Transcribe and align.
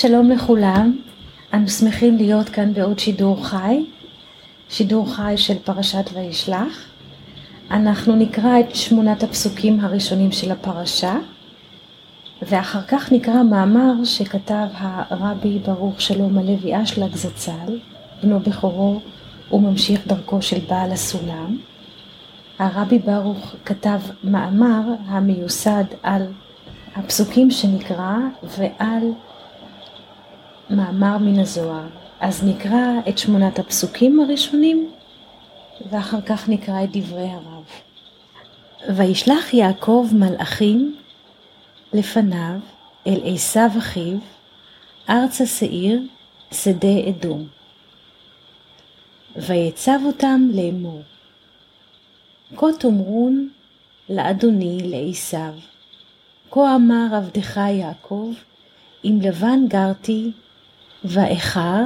שלום 0.00 0.30
לכולם, 0.30 0.96
אנו 1.54 1.68
שמחים 1.68 2.16
להיות 2.16 2.48
כאן 2.48 2.74
בעוד 2.74 2.98
שידור 2.98 3.46
חי, 3.46 3.84
שידור 4.68 5.14
חי 5.14 5.34
של 5.36 5.58
פרשת 5.58 6.10
וישלח. 6.14 6.84
אנחנו 7.70 8.16
נקרא 8.16 8.60
את 8.60 8.74
שמונת 8.74 9.22
הפסוקים 9.22 9.80
הראשונים 9.80 10.32
של 10.32 10.52
הפרשה, 10.52 11.16
ואחר 12.42 12.82
כך 12.82 13.12
נקרא 13.12 13.42
מאמר 13.42 14.04
שכתב 14.04 14.66
הרבי 14.74 15.58
ברוך 15.58 16.00
שלום 16.00 16.38
הלוי 16.38 16.82
אשלג 16.82 17.14
זצ"ל, 17.14 17.78
בנו 18.22 18.40
בכורו 18.40 19.00
וממשיך 19.52 20.06
דרכו 20.06 20.42
של 20.42 20.58
בעל 20.68 20.92
הסולם. 20.92 21.58
הרבי 22.58 22.98
ברוך 22.98 23.54
כתב 23.64 24.00
מאמר 24.24 24.82
המיוסד 25.06 25.84
על 26.02 26.26
הפסוקים 26.96 27.50
שנקרא 27.50 28.16
ועל 28.58 29.02
מאמר 30.70 31.18
מן 31.18 31.38
הזוהר. 31.38 31.86
אז 32.20 32.44
נקרא 32.44 33.08
את 33.08 33.18
שמונת 33.18 33.58
הפסוקים 33.58 34.20
הראשונים 34.20 34.90
ואחר 35.90 36.20
כך 36.20 36.48
נקרא 36.48 36.84
את 36.84 36.96
דברי 36.96 37.28
הרב. 37.28 37.64
וישלח 38.96 39.54
יעקב 39.54 40.08
מלאכים 40.12 40.96
לפניו 41.92 42.58
אל 43.06 43.20
עשיו 43.24 43.70
אחיו, 43.78 44.18
ארצה 45.10 45.46
שעיר, 45.46 46.02
שדה 46.52 47.08
אדום. 47.08 47.46
ויצב 49.36 49.98
אותם 50.04 50.48
לאמור. 50.54 51.02
כה 52.56 52.66
תאמרון 52.78 53.48
לאדוני 54.08 54.80
לעשיו, 54.84 55.54
כה 56.50 56.76
אמר 56.76 57.06
עבדך 57.12 57.56
יעקב, 57.56 58.32
עם 59.02 59.20
לבן 59.20 59.68
גרתי, 59.68 60.32
ואיכר 61.04 61.82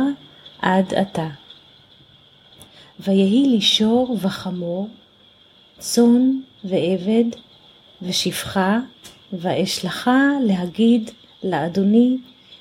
עד 0.59 0.95
עתה. 0.95 1.29
ויהי 3.01 3.48
לי 3.48 3.61
שור 3.61 4.17
וחמור, 4.20 4.89
צאן 5.79 6.41
ועבד, 6.65 7.25
ושפחה, 8.03 8.79
ואשלחה 9.33 10.20
להגיד 10.42 11.11
לאדוני 11.42 12.17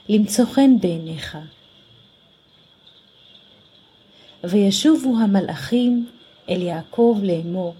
למצוא 0.09 0.45
חן 0.45 0.79
בעיניך. 0.79 1.37
וישובו 4.43 5.17
המלאכים 5.19 6.07
אל 6.49 6.61
יעקב 6.61 7.19
לאמור, 7.23 7.75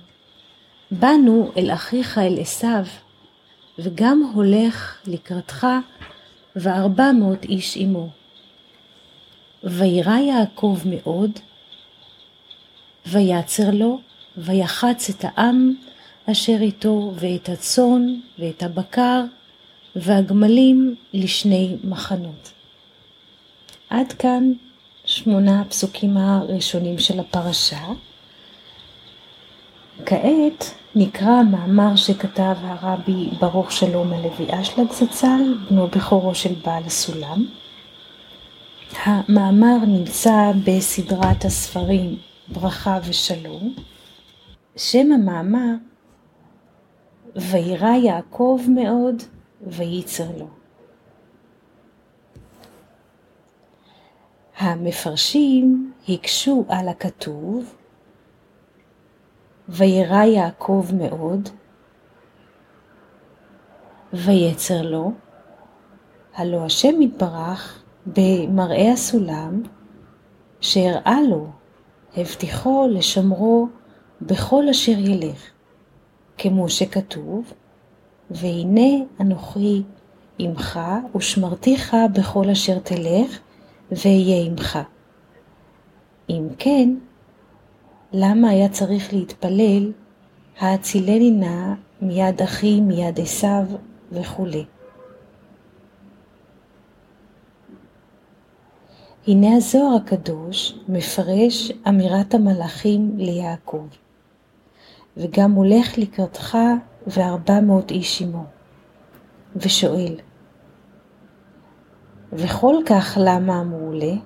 באנו 0.92 1.52
אל 1.58 1.72
אחיך 1.72 2.18
אל 2.18 2.40
עשיו, 2.40 2.86
וגם 3.80 4.32
הולך 4.34 4.98
לקראתך 5.08 5.68
וארבע 6.56 7.12
מאות 7.12 7.44
איש 7.44 7.78
עמו. 7.78 8.10
וירא 9.64 10.18
יעקב 10.18 10.78
מאוד, 10.86 11.32
ויצר 13.06 13.72
לו, 13.74 14.00
ויחץ 14.38 15.10
את 15.10 15.26
העם 15.28 15.74
אשר 16.32 16.58
איתו, 16.62 17.14
ואת 17.16 17.50
הצאן, 17.50 18.16
ואת 18.40 18.64
הבקר, 18.64 19.24
והגמלים 19.96 20.96
לשני 21.14 21.78
מחנות. 21.84 22.52
עד 23.90 24.14
כאן 24.14 24.54
שמונה 25.06 25.62
הפסוקים 25.62 26.18
הראשונים 26.18 27.00
של 27.00 27.20
הפרשה. 27.20 27.88
כעת 30.06 30.74
נקרא 30.96 31.44
מאמר 31.52 31.96
שכתב 31.96 32.56
הרבי 32.62 33.30
ברוך 33.40 33.72
שלום 33.72 34.14
הלוי 34.14 34.62
אשלג 34.62 34.92
זצ"ל, 34.92 35.58
בנו 35.70 35.88
בכורו 35.88 36.36
של 36.36 36.54
בעל 36.66 36.84
הסולם. 36.86 37.46
המאמר 39.04 39.78
נמצא 39.88 40.52
בסדרת 40.66 41.46
הספרים 41.46 42.16
ברכה 42.48 43.00
ושלום. 43.10 43.76
שם 44.76 45.12
המאמר 45.12 45.74
וירא 47.36 47.96
יעקב 47.96 48.60
מאוד 48.68 49.16
וייצר 49.62 50.38
לו. 50.38 50.48
המפרשים 54.58 55.94
הקשו 56.10 56.66
על 56.70 56.88
הכתוב 56.88 57.76
וירא 59.70 60.24
יעקב 60.24 60.86
מאוד 60.94 61.50
ויצר 64.14 64.82
לו, 64.82 65.12
הלא 66.36 66.66
השם 66.66 67.02
יתברך 67.02 67.83
במראה 68.08 68.92
הסולם 68.92 69.62
שהראה 70.62 71.22
לו, 71.30 71.48
הבטיחו 72.18 72.88
לשמרו 72.92 73.68
בכל 74.22 74.70
אשר 74.70 74.92
ילך, 74.92 75.50
כמו 76.38 76.70
שכתוב, 76.70 77.54
והנה 78.32 79.06
אנוכי 79.20 79.84
עמך 80.38 80.80
ושמרתיך 81.16 81.96
בכל 82.14 82.50
אשר 82.50 82.80
תלך, 82.80 83.40
ואהיה 83.92 84.46
עמך. 84.46 84.80
אם 86.30 86.48
כן, 86.58 86.96
למה 88.14 88.50
היה 88.50 88.70
צריך 88.70 89.14
להתפלל, 89.14 89.92
האצילני 90.60 91.32
נא 91.32 91.74
מיד 92.02 92.42
אחי, 92.42 92.82
מיד 92.82 93.20
עשיו 93.20 93.66
וכולי. 94.12 94.66
הנה 99.28 99.56
הזוהר 99.56 99.96
הקדוש 99.96 100.80
מפרש 100.88 101.72
אמירת 101.88 102.34
המלאכים 102.34 103.12
ליעקב, 103.18 103.88
וגם 105.18 105.52
הולך 105.52 105.98
לקראתך 105.98 106.58
וארבע 107.08 107.60
מאות 107.60 107.92
איש 107.92 108.22
עמו, 108.22 108.44
ושואל, 109.56 110.16
וכל 112.34 112.76
כך 112.86 113.18
למה 113.22 113.62
אמרו 113.62 113.94
לי? 113.94 114.20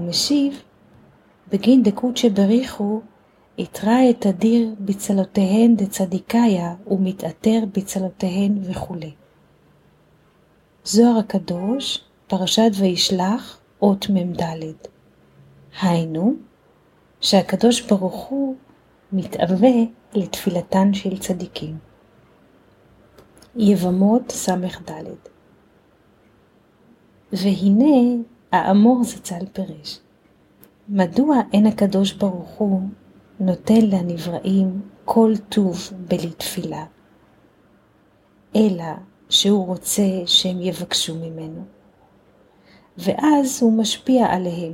משיב, 0.00 0.62
בגין 1.52 1.82
דקות 1.82 2.16
שבריחו, 2.16 3.00
יתרא 3.58 4.10
את 4.10 4.26
אדיר 4.26 4.74
בצלותיהן 4.80 5.76
דצדיקאיה 5.76 6.74
ומתעטר 6.86 7.58
בצלותיהן 7.72 8.58
וכו'. 8.62 8.96
זוהר 10.84 11.18
הקדוש, 11.18 12.04
פרשת 12.26 12.70
וישלח, 12.78 13.58
אות 13.82 14.06
מ"ד. 14.10 14.42
היינו, 15.82 16.34
שהקדוש 17.20 17.80
ברוך 17.80 18.14
הוא 18.14 18.56
מתאווה 19.12 19.70
לתפילתן 20.14 20.94
של 20.94 21.18
צדיקים. 21.18 21.78
יבמות 23.56 24.30
ס"ד 24.30 25.04
והנה 27.32 28.22
האמור 28.52 29.04
זצ"ל 29.04 29.46
פירש. 29.52 29.98
מדוע 30.88 31.36
אין 31.52 31.66
הקדוש 31.66 32.12
ברוך 32.12 32.48
הוא 32.48 32.80
נותן 33.40 33.80
לנבראים 33.80 34.80
כל 35.04 35.32
טוב 35.48 35.90
בלי 36.08 36.30
תפילה, 36.30 36.84
אלא 38.56 38.84
שהוא 39.28 39.66
רוצה 39.66 40.02
שהם 40.26 40.60
יבקשו 40.60 41.14
ממנו, 41.14 41.64
ואז 42.98 43.62
הוא 43.62 43.72
משפיע 43.72 44.26
עליהם. 44.26 44.72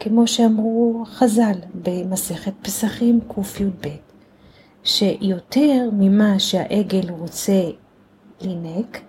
כמו 0.00 0.26
שאמרו 0.26 1.04
חז"ל 1.06 1.58
במסכת 1.74 2.52
פסחים 2.62 3.20
קי"ב, 3.34 3.88
שיותר 4.84 5.88
ממה 5.92 6.38
שהעגל 6.38 7.10
רוצה 7.10 7.62
לינק, 8.40 9.00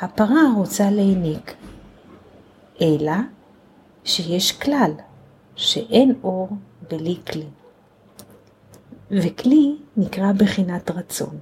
הפרה 0.00 0.42
רוצה 0.56 0.90
להיניק, 0.90 1.54
אלא 2.80 3.12
שיש 4.04 4.52
כלל, 4.52 4.92
שאין 5.56 6.14
אור 6.24 6.48
בלי 6.90 7.16
כלי. 7.30 7.46
וכלי 9.10 9.76
נקרא 9.96 10.32
בחינת 10.32 10.90
רצון, 10.90 11.38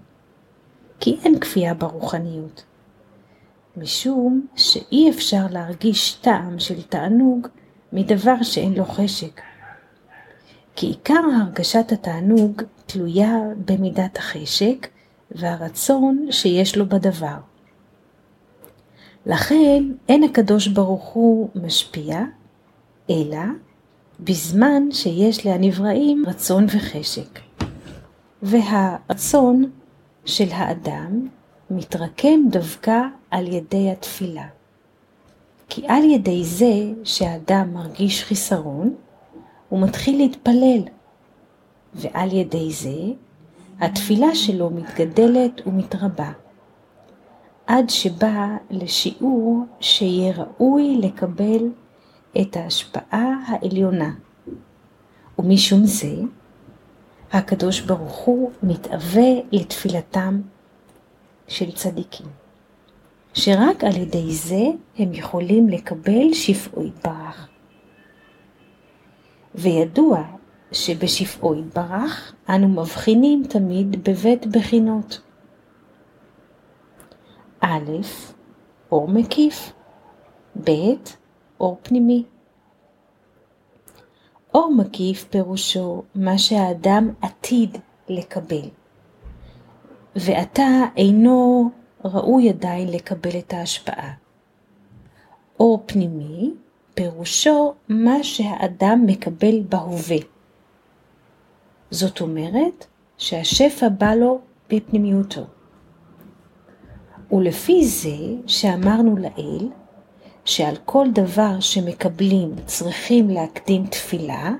כי 1.00 1.17
אין 1.25 1.41
כפייה 1.41 1.75
ברוחניות. 1.75 2.65
משום 3.76 4.46
שאי 4.56 5.11
אפשר 5.11 5.46
להרגיש 5.50 6.12
טעם 6.12 6.58
של 6.58 6.82
תענוג 6.82 7.46
מדבר 7.93 8.43
שאין 8.43 8.75
לו 8.75 8.84
חשק. 8.84 9.40
כי 10.76 10.87
עיקר 10.87 11.20
הרגשת 11.40 11.93
התענוג 11.93 12.62
תלויה 12.87 13.38
במידת 13.64 14.17
החשק 14.19 14.88
והרצון 15.31 16.26
שיש 16.31 16.76
לו 16.76 16.87
בדבר. 16.87 17.37
לכן 19.26 19.84
אין 20.08 20.23
הקדוש 20.25 20.69
ברוך 20.69 21.05
הוא 21.05 21.49
משפיע, 21.55 22.20
אלא 23.11 23.43
בזמן 24.20 24.82
שיש 24.90 25.46
לנבראים 25.46 26.25
רצון 26.26 26.67
וחשק. 26.67 27.40
והרצון 28.43 29.70
של 30.25 30.49
האדם 30.50 31.28
מתרקם 31.70 32.40
דווקא 32.50 33.00
על 33.37 33.53
ידי 33.53 33.91
התפילה. 33.91 34.47
כי 35.69 35.87
על 35.88 36.05
ידי 36.05 36.44
זה 36.44 36.93
שהאדם 37.05 37.75
מרגיש 37.75 38.25
חיסרון, 38.25 38.94
הוא 39.69 39.81
מתחיל 39.81 40.17
להתפלל, 40.17 40.83
ועל 41.94 42.33
ידי 42.33 42.73
זה 42.73 42.97
התפילה 43.81 44.35
שלו 44.35 44.71
מתגדלת 44.71 45.67
ומתרבה, 45.67 46.33
עד 47.67 47.91
שבא 47.91 48.56
לשיעור 48.71 49.65
שיהיה 49.81 50.35
ראוי 50.37 50.99
לקבל 51.03 51.69
את 52.41 52.56
ההשפעה 52.56 53.35
העליונה. 53.47 54.11
ומשום 55.38 55.87
זה, 55.87 56.15
הקדוש 57.33 57.81
ברוך 57.81 58.17
הוא 58.17 58.50
מתאווה 58.62 59.31
לתפילתם 59.53 60.41
של 61.49 61.73
צדיקים, 61.73 62.45
שרק 63.37 63.85
על 63.85 63.97
ידי 63.97 64.33
זה 64.33 64.65
הם 64.99 65.15
יכולים 65.15 65.69
לקבל 65.69 66.33
שפעו 66.33 66.85
יתברך. 66.85 67.49
וידוע 69.55 70.23
שבשפעו 70.73 71.55
יתברך 71.55 72.35
אנו 72.49 72.69
מבחינים 72.69 73.43
תמיד 73.49 74.09
בבית 74.09 74.47
בחינות. 74.47 75.21
א', 77.61 77.91
אור 78.93 79.09
מקיף, 79.09 79.73
ב', 80.65 80.71
אור 81.61 81.79
פנימי. 81.83 82.25
אור 84.55 84.75
מקיף 84.77 85.25
פירושו 85.25 86.03
מה 86.15 86.38
שהאדם 86.38 87.11
עתיד 87.21 87.79
לקבל, 88.09 88.69
ועתה 90.17 90.67
אינו 90.97 91.71
ראוי 92.06 92.49
עדיין 92.49 92.88
לקבל 92.88 93.38
את 93.38 93.53
ההשפעה. 93.53 94.12
אור 95.61 95.82
פנימי 95.87 96.53
פירושו 96.94 97.75
מה 97.88 98.23
שהאדם 98.23 99.03
מקבל 99.06 99.61
בהווה. 99.69 100.17
זאת 101.91 102.20
אומרת 102.20 102.87
שהשפע 103.19 103.88
בא 103.88 104.14
לו 104.14 104.41
בפנימיותו. 104.70 105.43
ולפי 107.32 107.85
זה 107.85 108.17
שאמרנו 108.47 109.17
לאל, 109.17 109.69
שעל 110.44 110.76
כל 110.85 111.06
דבר 111.12 111.61
שמקבלים 111.61 112.55
צריכים 112.67 113.31
להקדים 113.31 113.87
תפילה, 113.87 114.52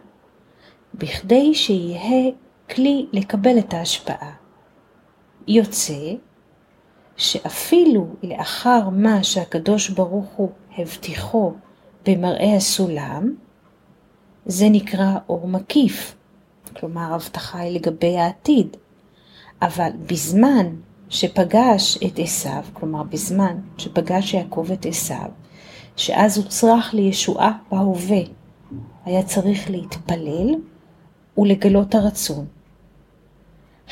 בכדי 0.95 1.55
שיהיה 1.55 2.33
כלי 2.71 3.07
לקבל 3.13 3.59
את 3.59 3.75
ההשפעה. 3.75 4.33
יוצא 5.49 6.15
שאפילו 7.17 8.07
לאחר 8.23 8.89
מה 8.89 9.25
שהקדוש 9.25 9.89
ברוך 9.89 10.27
הוא 10.37 10.51
הבטיחו 10.79 11.53
במראה 12.07 12.57
הסולם, 12.57 13.35
זה 14.47 14.69
נקרא 14.71 15.19
אור 15.29 15.49
מקיף, 15.49 16.15
כלומר 16.77 17.15
הבטחה 17.15 17.59
היא 17.59 17.75
לגבי 17.75 18.19
העתיד. 18.19 18.77
אבל 19.63 19.91
בזמן 20.07 20.67
שפגש 21.09 21.99
את 22.07 22.19
עשיו, 22.19 22.63
כלומר 22.73 23.03
בזמן 23.03 23.57
שפגש 23.79 24.35
יעקב 24.35 24.69
את 24.73 24.87
עשיו, 24.87 25.31
שאז 25.97 26.39
הוא 26.39 26.47
צרח 26.47 26.95
לישועה 26.95 27.53
בהווה, 27.71 28.21
היה 29.05 29.23
צריך 29.23 29.71
להתפלל 29.71 30.55
ולגלות 31.39 31.95
הרצון. 31.95 32.47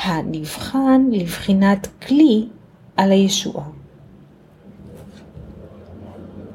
הנבחן 0.03 1.07
לבחינת 1.11 1.89
כלי 2.07 2.49
על 2.97 3.11
הישועה. 3.13 3.69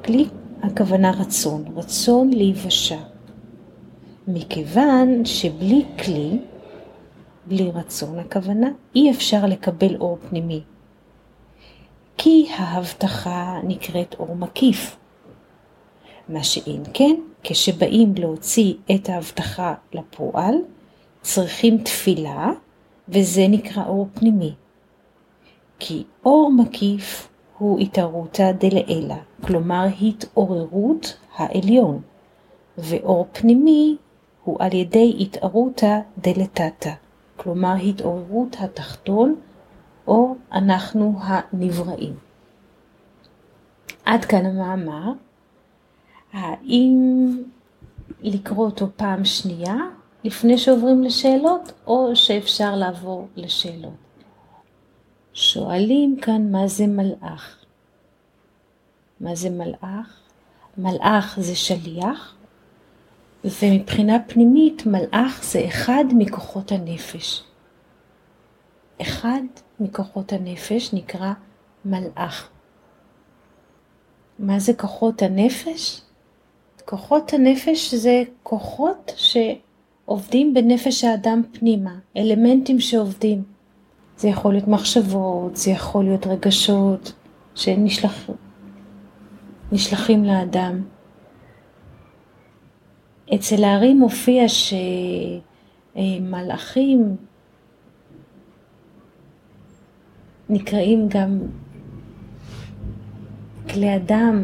כלי 0.06 0.26
הכוונה 0.64 1.12
רצון, 1.12 1.66
רצון 1.76 2.30
להיוושע. 2.34 3.00
מכיוון 4.28 5.26
שבלי 5.26 5.86
כלי, 6.04 6.40
בלי 7.48 7.72
רצון 7.72 8.20
הכוונה, 8.20 8.70
אי 8.96 9.12
אפשר 9.12 9.46
לקבל 9.46 9.96
אור 9.96 10.18
פנימי. 10.30 10.62
כי 12.18 12.48
ההבטחה 12.58 13.60
נקראת 13.64 14.16
אור 14.20 14.36
מקיף. 14.36 14.98
מה 16.30 16.44
שאם 16.44 16.82
כן, 16.94 17.16
כשבאים 17.44 18.14
להוציא 18.18 18.74
את 18.96 19.10
ההבטחה 19.10 19.74
לפועל, 19.94 20.56
צריכים 21.22 21.78
תפילה, 21.78 22.50
וזה 23.10 23.48
נקרא 23.48 23.86
אור 23.86 24.08
פנימי. 24.14 24.54
כי 25.80 26.04
אור 26.26 26.52
מקיף 26.52 27.30
הוא 27.58 27.80
התערותא 27.80 28.52
דלעילא, 28.52 29.16
כלומר 29.48 29.86
התעוררות 30.02 31.18
העליון, 31.36 32.02
ואור 32.78 33.28
פנימי 33.32 33.98
הוא 34.44 34.58
על 34.60 34.74
ידי 34.74 35.18
התערותא 35.20 36.00
דלתתא, 36.18 36.92
כלומר 37.38 37.74
התעוררות 37.74 38.56
התחתון, 38.60 39.36
או 40.08 40.36
אנחנו 40.52 41.16
הנבראים. 41.22 42.16
עד 44.06 44.26
כאן 44.26 44.46
המאמר. 44.46 45.12
האם 46.34 47.28
לקרוא 48.22 48.66
אותו 48.66 48.88
פעם 48.96 49.26
שנייה 49.26 49.76
לפני 50.24 50.58
שעוברים 50.58 51.04
לשאלות, 51.04 51.72
או 51.88 52.16
שאפשר 52.16 52.76
לעבור 52.76 53.28
לשאלות? 53.36 54.09
שואלים 55.40 56.18
כאן 56.22 56.52
מה 56.52 56.68
זה 56.68 56.88
מלאך. 56.88 57.66
מה 59.20 59.36
זה 59.36 59.50
מלאך? 59.50 60.20
מלאך 60.78 61.38
זה 61.42 61.56
שליח, 61.56 62.36
ומבחינה 63.44 64.18
פנימית 64.28 64.86
מלאך 64.86 65.44
זה 65.44 65.66
אחד 65.68 66.04
מכוחות 66.18 66.72
הנפש. 66.72 67.44
אחד 69.02 69.42
מכוחות 69.80 70.34
הנפש 70.34 70.94
נקרא 70.94 71.34
מלאך. 71.86 72.50
מה 74.40 74.60
זה 74.60 74.74
כוחות 74.74 75.22
הנפש? 75.22 76.02
כוחות 76.86 77.34
הנפש 77.34 77.94
זה 77.94 78.24
כוחות 78.44 79.12
שעובדים 79.16 80.54
בנפש 80.54 81.04
האדם 81.04 81.42
פנימה, 81.52 81.96
אלמנטים 82.18 82.80
שעובדים. 82.80 83.59
זה 84.20 84.28
יכול 84.28 84.54
להיות 84.54 84.68
מחשבות, 84.68 85.56
זה 85.56 85.72
יכול 85.72 86.04
להיות 86.04 86.28
רגשות 86.28 87.14
שנשלחים 87.56 88.36
לאדם. 90.24 90.82
אצל 93.36 93.64
הארי 93.64 93.94
מופיע 93.94 94.44
שמלאכים 95.96 97.16
נקראים 100.50 101.08
גם 101.10 101.40
כלי 103.70 103.96
אדם, 103.96 104.44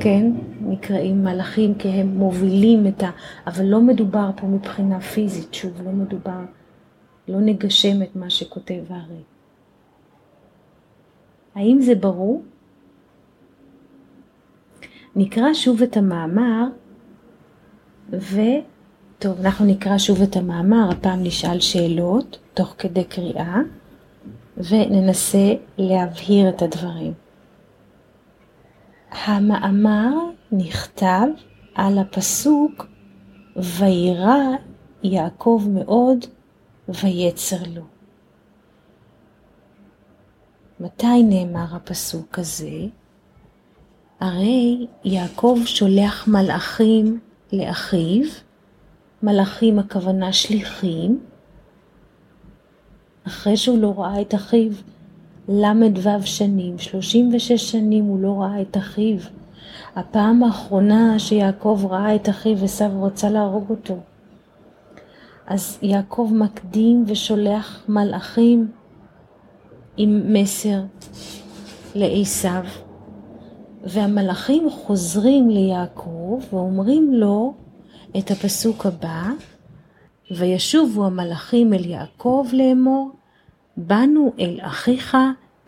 כן? 0.00 0.32
נקראים 0.60 1.24
מלאכים 1.24 1.74
כי 1.74 1.88
הם 1.88 2.06
מובילים 2.06 2.86
את 2.86 3.02
ה... 3.02 3.10
אבל 3.46 3.64
לא 3.64 3.80
מדובר 3.80 4.30
פה 4.36 4.46
מבחינה 4.46 5.00
פיזית, 5.00 5.54
שוב, 5.54 5.72
לא 5.84 5.90
מדובר, 5.90 6.40
לא 7.28 7.40
נגשם 7.40 8.02
את 8.02 8.16
מה 8.16 8.30
שכותב 8.30 8.82
הארי. 8.88 9.22
האם 11.54 11.80
זה 11.80 11.94
ברור? 11.94 12.42
נקרא 15.16 15.54
שוב 15.54 15.82
את 15.82 15.96
המאמר 15.96 16.64
וטוב, 18.10 19.40
אנחנו 19.40 19.66
נקרא 19.66 19.98
שוב 19.98 20.22
את 20.22 20.36
המאמר, 20.36 20.88
הפעם 20.90 21.22
נשאל 21.22 21.60
שאלות 21.60 22.38
תוך 22.54 22.74
כדי 22.78 23.04
קריאה, 23.04 23.56
וננסה 24.56 25.54
להבהיר 25.78 26.48
את 26.48 26.62
הדברים. 26.62 27.12
המאמר 29.10 30.10
נכתב 30.52 31.26
על 31.74 31.98
הפסוק 31.98 32.86
וירא 33.56 34.36
יעקב 35.02 35.62
מאוד 35.70 36.24
ויצר 36.88 37.62
לו. 37.74 37.82
מתי 40.80 41.22
נאמר 41.22 41.76
הפסוק 41.76 42.38
הזה? 42.38 42.86
הרי 44.20 44.86
יעקב 45.04 45.58
שולח 45.64 46.28
מלאכים 46.28 47.20
לאחיו, 47.52 48.24
מלאכים 49.22 49.78
הכוונה 49.78 50.32
שליחים, 50.32 51.20
אחרי 53.26 53.56
שהוא 53.56 53.78
לא 53.78 53.94
ראה 53.96 54.20
את 54.20 54.34
אחיו 54.34 54.72
ל"ו 55.48 56.26
שנים, 56.26 56.78
36 56.78 57.52
שנים 57.52 58.04
הוא 58.04 58.20
לא 58.20 58.40
ראה 58.40 58.62
את 58.62 58.76
אחיו. 58.76 59.18
הפעם 59.96 60.42
האחרונה 60.42 61.18
שיעקב 61.18 61.82
ראה 61.90 62.14
את 62.14 62.28
אחיו 62.28 62.64
עשיו 62.64 63.04
רצה 63.04 63.30
להרוג 63.30 63.70
אותו. 63.70 63.98
אז 65.46 65.78
יעקב 65.82 66.30
מקדים 66.34 67.04
ושולח 67.06 67.84
מלאכים 67.88 68.70
עם 69.96 70.32
מסר 70.32 70.80
לעשיו, 71.94 72.64
והמלאכים 73.84 74.70
חוזרים 74.70 75.50
ליעקב 75.50 76.40
ואומרים 76.52 77.14
לו 77.14 77.54
את 78.18 78.30
הפסוק 78.30 78.86
הבא, 78.86 79.22
וישובו 80.30 81.06
המלאכים 81.06 81.74
אל 81.74 81.84
יעקב 81.84 82.46
לאמור, 82.52 83.10
באנו 83.76 84.32
אל 84.38 84.58
אחיך, 84.62 85.16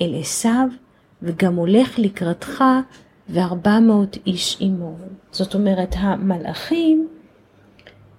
אל 0.02 0.14
עשיו, 0.20 0.68
וגם 1.22 1.56
הולך 1.56 1.98
לקראתך 1.98 2.64
וארבע 3.28 3.80
מאות 3.80 4.18
איש 4.26 4.56
עמו. 4.60 4.94
זאת 5.30 5.54
אומרת, 5.54 5.94
המלאכים 5.98 7.08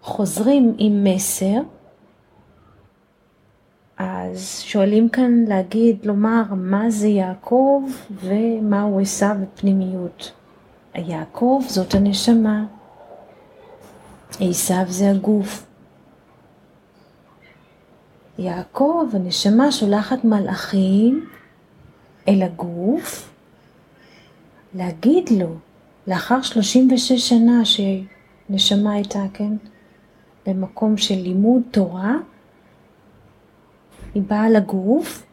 חוזרים 0.01 0.75
עם 0.77 1.03
מסר, 1.03 1.61
אז 3.97 4.59
שואלים 4.59 5.09
כאן 5.09 5.43
להגיד, 5.47 6.05
לומר, 6.05 6.43
מה 6.55 6.89
זה 6.89 7.07
יעקב 7.07 7.83
ומהו 8.11 8.99
עשיו 8.99 9.35
בפנימיות. 9.41 10.31
יעקב 10.95 11.61
זאת 11.67 11.93
הנשמה, 11.93 12.65
עשיו 14.39 14.83
זה 14.87 15.11
הגוף. 15.11 15.65
יעקב, 18.37 19.05
הנשמה 19.13 19.71
שולחת 19.71 20.25
מלאכים 20.25 21.25
אל 22.27 22.41
הגוף, 22.43 23.31
להגיד 24.75 25.29
לו, 25.29 25.55
לאחר 26.07 26.41
36 26.41 27.11
שנה 27.11 27.61
שנשמה 27.65 28.93
הייתה, 28.93 29.23
כן, 29.33 29.53
במקום 30.49 30.97
של 30.97 31.15
לימוד 31.15 31.61
תורה, 31.71 32.15
היא 34.13 34.23
באה 34.23 34.49
לגוף, 34.49 35.25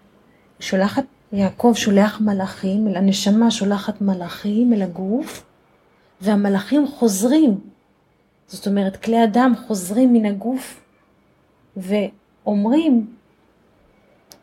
שולחת, 0.61 1.05
יעקב 1.33 1.73
שולח 1.77 2.21
מלאכים, 2.21 2.89
אל 2.89 2.97
הנשמה 2.97 3.51
שולחת 3.51 4.01
מלאכים 4.01 4.73
אל 4.73 4.83
הגוף, 4.83 5.45
והמלאכים 6.21 6.87
חוזרים, 6.87 7.61
זאת 8.47 8.67
אומרת 8.67 8.97
כלי 8.97 9.25
אדם 9.25 9.53
חוזרים 9.67 10.13
מן 10.13 10.27
הגוף 10.27 10.81
ואומרים 11.77 13.07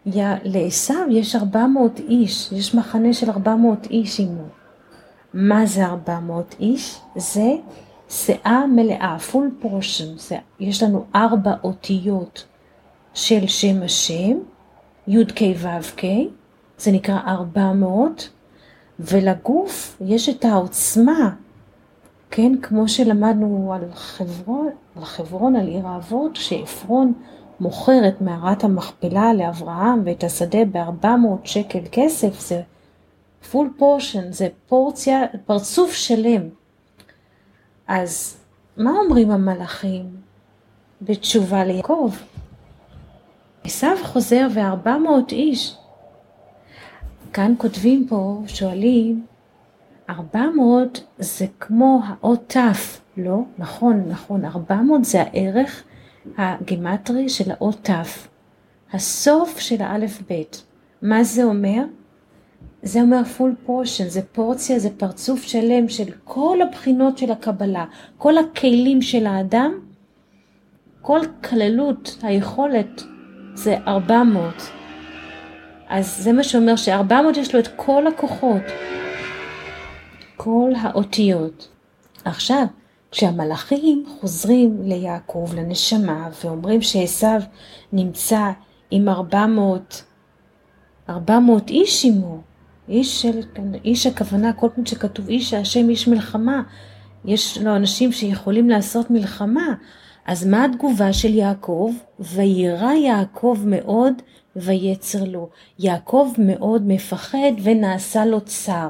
לעשו 0.05 0.93
יש 1.09 1.35
400 1.35 1.99
איש, 1.99 2.51
יש 2.51 2.75
מחנה 2.75 3.13
של 3.13 3.29
400 3.29 3.85
איש 3.85 4.19
עמו. 4.19 4.43
מה 5.33 5.65
זה 5.65 5.85
400 5.85 6.55
איש? 6.59 6.99
זה 7.15 7.55
שאה 8.13 8.67
מלאה, 8.67 9.17
full 9.31 9.65
portion, 9.65 10.33
יש 10.59 10.83
לנו 10.83 11.05
ארבע 11.15 11.53
אותיות 11.63 12.45
של 13.13 13.47
שם 13.47 13.83
השם, 13.83 14.37
י"ק 15.07 15.41
ו"ק, 15.57 16.03
זה 16.77 16.91
נקרא 16.91 17.19
400, 17.27 18.29
ולגוף 18.99 19.97
יש 20.05 20.29
את 20.29 20.45
העוצמה, 20.45 21.35
כן, 22.31 22.51
כמו 22.61 22.87
שלמדנו 22.87 23.73
על 23.73 23.91
חברון, 23.93 24.69
על 24.95 25.05
חברון, 25.05 25.55
על 25.55 25.67
עיר 25.67 25.87
האבות, 25.87 26.35
שעפרון 26.35 27.13
מוכר 27.59 28.07
את 28.07 28.21
מערת 28.21 28.63
המכפלה 28.63 29.33
לאברהם 29.33 30.01
ואת 30.05 30.23
השדה 30.23 30.65
ב-400 30.71 31.07
שקל 31.43 31.81
כסף, 31.91 32.39
זה 32.39 32.61
פול 33.51 33.69
פורשן, 33.77 34.31
זה 34.31 34.47
פורציה, 34.67 35.21
פרצוף 35.45 35.91
שלם. 35.91 36.62
אז 37.95 38.37
מה 38.77 38.91
אומרים 38.91 39.31
המלאכים 39.31 40.15
בתשובה 41.01 41.65
ליעקב? 41.65 42.11
עשיו 43.63 43.97
חוזר 44.03 44.47
וארבע 44.53 44.97
מאות 44.97 45.31
איש. 45.31 45.75
כאן 47.33 47.53
כותבים 47.57 48.07
פה, 48.09 48.41
שואלים, 48.47 49.25
ארבע 50.09 50.45
מאות 50.55 51.03
זה 51.19 51.45
כמו 51.59 52.01
האות 52.05 52.53
ת', 52.57 53.17
לא? 53.17 53.37
נכון, 53.57 54.03
נכון, 54.09 54.45
ארבע 54.45 54.75
מאות 54.75 55.05
זה 55.05 55.21
הערך 55.21 55.83
הגימטרי 56.37 57.29
של 57.29 57.51
האות 57.51 57.89
ת', 57.89 58.05
הסוף 58.93 59.59
של 59.59 59.81
האלף 59.81 60.21
בית. 60.29 60.63
מה 61.01 61.23
זה 61.23 61.43
אומר? 61.43 61.83
זה 62.83 63.01
אומר 63.01 63.23
פול 63.23 63.55
פורשן, 63.65 64.09
זה 64.09 64.21
פורציה, 64.21 64.79
זה 64.79 64.89
פרצוף 64.97 65.41
שלם 65.41 65.89
של 65.89 66.11
כל 66.23 66.57
הבחינות 66.61 67.17
של 67.17 67.31
הקבלה, 67.31 67.85
כל 68.17 68.37
הכלים 68.37 69.01
של 69.01 69.25
האדם, 69.25 69.79
כל 71.01 71.19
כללות 71.49 72.17
היכולת 72.21 73.03
זה 73.53 73.77
400. 73.87 74.53
אז 75.89 76.17
זה 76.23 76.33
מה 76.33 76.43
שאומר 76.43 76.75
ש-400 76.75 77.39
יש 77.39 77.53
לו 77.53 77.59
את 77.59 77.67
כל 77.75 78.07
הכוחות, 78.07 78.61
כל 80.37 80.71
האותיות. 80.81 81.67
עכשיו, 82.25 82.65
כשהמלאכים 83.11 84.05
חוזרים 84.19 84.81
ליעקב, 84.83 85.49
לנשמה, 85.55 86.29
ואומרים 86.43 86.81
שעשו 86.81 87.27
נמצא 87.93 88.51
עם 88.91 89.09
400, 89.09 90.03
400 91.09 91.69
איש 91.69 92.05
עמו, 92.05 92.52
איש 92.89 93.21
של, 93.21 93.39
איש 93.85 94.07
הכוונה, 94.07 94.53
כל 94.53 94.67
פעם 94.75 94.85
שכתוב 94.85 95.29
איש 95.29 95.53
השם 95.53 95.89
איש 95.89 96.07
מלחמה, 96.07 96.61
יש 97.25 97.57
לו 97.57 97.75
אנשים 97.75 98.11
שיכולים 98.11 98.69
לעשות 98.69 99.11
מלחמה, 99.11 99.73
אז 100.25 100.45
מה 100.45 100.65
התגובה 100.65 101.13
של 101.13 101.33
יעקב? 101.33 101.91
וירא 102.19 102.93
יעקב 102.93 103.57
מאוד 103.65 104.13
ויצר 104.55 105.23
לו. 105.23 105.49
יעקב 105.79 106.31
מאוד 106.37 106.87
מפחד 106.87 107.51
ונעשה 107.63 108.25
לו 108.25 108.41
צר. 108.41 108.89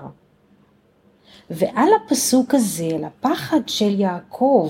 ועל 1.50 1.90
הפסוק 2.06 2.56
הזה, 2.56 2.90
על 2.96 3.04
הפחד 3.04 3.60
של 3.68 4.00
יעקב, 4.00 4.70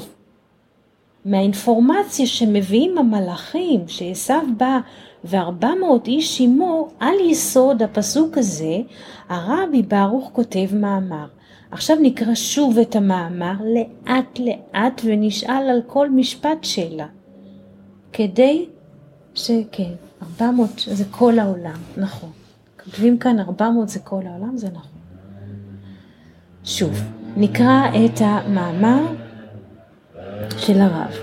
מהאינפורמציה 1.26 2.28
שמביאים 2.28 2.98
המלאכים, 2.98 3.88
שעשו 3.88 4.34
בא 4.58 4.80
וארבע 5.24 5.72
מאות 5.82 6.08
איש 6.08 6.42
עמו, 6.42 6.90
על 7.00 7.16
יסוד 7.30 7.82
הפסוק 7.82 8.38
הזה, 8.38 8.78
הרבי 9.30 9.82
ברוך 9.82 10.30
כותב 10.34 10.68
מאמר. 10.74 11.26
עכשיו 11.72 11.98
נקרא 12.02 12.36
שוב 12.36 12.78
את 12.78 12.96
המאמר 12.96 13.54
לאט 13.62 14.40
לאט 14.40 15.02
ונשאל 15.06 15.70
על 15.70 15.82
כל 15.88 16.10
משפט 16.10 16.64
שאלה. 16.64 17.08
כדי 18.14 18.66
שכן, 19.36 19.92
400 20.22 20.70
זה 20.78 21.04
כל 21.12 21.40
העולם, 21.40 21.78
נכון. 21.98 22.30
כותבים 22.84 23.18
כאן 23.18 23.40
400 23.40 23.90
זה 23.90 24.00
כל 24.00 24.22
העולם, 24.26 24.58
זה 24.58 24.68
נכון. 24.68 25.00
שוב, 26.64 27.02
נקרא 27.38 27.82
את 28.06 28.22
המאמר 28.22 29.23
של 30.58 30.82
הרב. 30.82 31.14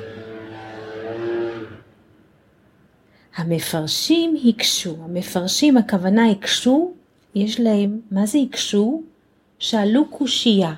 המפרשים 3.37 4.37
הקשו, 4.49 4.97
המפרשים 5.05 5.77
הכוונה 5.77 6.31
הקשו, 6.31 6.93
יש 7.35 7.61
להם, 7.61 8.01
מה 8.11 8.27
זה 8.27 8.39
הקשו? 8.39 9.03
שאלו 9.59 10.09
קושייה. 10.11 10.75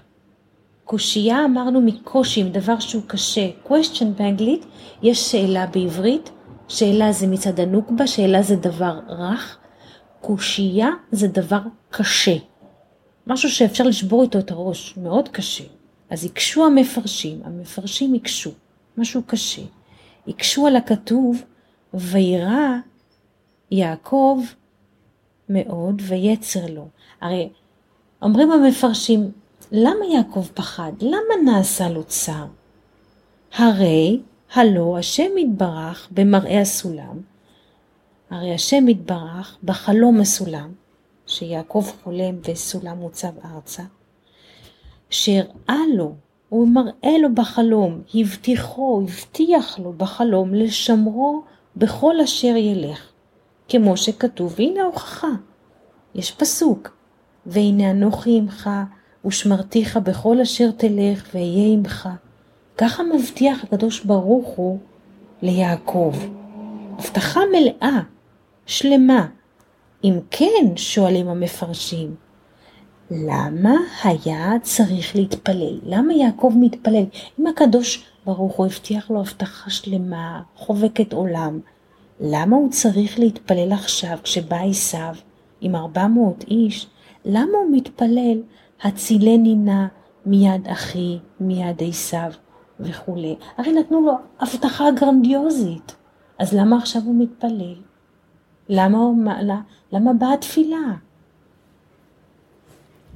קושייה 0.84 1.44
אמרנו 1.44 1.80
מקושי, 1.80 2.42
דבר 2.42 2.80
שהוא 2.80 3.02
קשה. 3.06 3.50
question 3.66 4.04
באנגלית, 4.18 4.66
יש 5.02 5.18
שאלה 5.18 5.66
בעברית, 5.66 6.30
שאלה 6.68 7.12
זה 7.12 7.26
מצד 7.26 7.60
הנוקבה, 7.60 8.06
שאלה 8.06 8.42
זה 8.42 8.56
דבר 8.56 9.00
רך, 9.08 9.58
קושייה 10.20 10.88
זה 11.12 11.28
דבר 11.28 11.60
קשה. 11.90 12.36
משהו 13.26 13.50
שאפשר 13.50 13.84
לשבור 13.84 14.22
איתו 14.22 14.38
את 14.38 14.50
הראש, 14.50 14.94
מאוד 14.96 15.28
קשה. 15.28 15.64
אז 16.12 16.24
הקשו 16.24 16.66
המפרשים, 16.66 17.40
המפרשים 17.44 18.14
הקשו, 18.14 18.50
משהו 18.96 19.22
קשה. 19.26 19.62
הקשו 20.28 20.66
על 20.66 20.76
הכתוב, 20.76 21.42
וירא 21.94 22.76
יעקב 23.70 24.40
מאוד 25.48 26.02
ויצר 26.08 26.66
לו. 26.66 26.88
הרי 27.20 27.48
אומרים 28.22 28.52
המפרשים, 28.52 29.30
למה 29.72 30.06
יעקב 30.14 30.46
פחד? 30.54 30.92
למה 31.00 31.52
נעשה 31.52 31.88
לו 31.88 32.04
צר? 32.04 32.46
הרי 33.54 34.20
הלא 34.54 34.98
השם 34.98 35.38
יתברך 35.38 36.08
במראה 36.10 36.60
הסולם, 36.60 37.20
הרי 38.30 38.54
השם 38.54 38.88
יתברך 38.88 39.58
בחלום 39.64 40.20
הסולם, 40.20 40.72
שיעקב 41.26 41.84
חולם 42.04 42.34
וסולם 42.48 42.98
מוצב 42.98 43.32
ארצה, 43.44 43.82
שהראה 45.12 45.80
לו, 45.94 46.14
הוא 46.48 46.68
מראה 46.68 47.18
לו 47.22 47.34
בחלום, 47.34 48.00
הבטיחו, 48.14 49.02
הבטיח 49.04 49.78
לו 49.78 49.92
בחלום 49.92 50.54
לשמרו 50.54 51.42
בכל 51.76 52.20
אשר 52.20 52.56
ילך, 52.56 53.12
כמו 53.68 53.96
שכתוב, 53.96 54.54
והנה 54.56 54.82
ההוכחה, 54.82 55.28
יש 56.14 56.32
פסוק, 56.32 56.96
והנה 57.46 57.90
אנוכי 57.90 58.38
עמך, 58.38 58.70
ושמרתיך 59.24 59.96
בכל 59.96 60.40
אשר 60.40 60.70
תלך, 60.70 61.28
ואהיה 61.34 61.72
עמך. 61.72 62.08
ככה 62.78 63.02
מבטיח 63.02 63.64
הקדוש 63.64 64.04
ברוך 64.04 64.48
הוא 64.48 64.78
ליעקב. 65.42 66.14
הבטחה 66.98 67.40
מלאה, 67.52 68.00
שלמה. 68.66 69.26
אם 70.04 70.18
כן, 70.30 70.76
שואלים 70.76 71.28
המפרשים, 71.28 72.14
למה 73.14 73.74
היה 74.04 74.52
צריך 74.62 75.16
להתפלל? 75.16 75.78
למה 75.82 76.14
יעקב 76.14 76.52
מתפלל? 76.56 77.04
אם 77.40 77.46
הקדוש 77.46 78.04
ברוך 78.26 78.56
הוא 78.56 78.66
הבטיח 78.66 79.10
לו 79.10 79.20
הבטחה 79.20 79.70
שלמה, 79.70 80.42
חובקת 80.56 81.12
עולם, 81.12 81.60
למה 82.20 82.56
הוא 82.56 82.70
צריך 82.70 83.18
להתפלל 83.18 83.72
עכשיו 83.72 84.18
כשבא 84.22 84.56
עשיו 84.56 85.14
עם 85.60 85.76
ארבע 85.76 86.06
מאות 86.06 86.44
איש? 86.48 86.86
למה 87.24 87.58
הוא 87.58 87.76
מתפלל 87.76 88.42
הצילני 88.82 89.54
נא 89.54 89.86
מיד 90.26 90.68
אחי, 90.68 91.18
מיד 91.40 91.82
עשיו 91.88 92.30
וכולי? 92.80 93.36
הרי 93.58 93.72
נתנו 93.72 94.00
לו 94.00 94.12
הבטחה 94.40 94.90
גרנדיוזית, 94.90 95.94
אז 96.38 96.52
למה 96.54 96.76
עכשיו 96.76 97.02
הוא 97.04 97.14
מתפלל? 97.18 97.74
למה, 98.68 98.98
למה, 99.42 99.60
למה 99.92 100.12
באה 100.12 100.34
התפילה? 100.34 100.78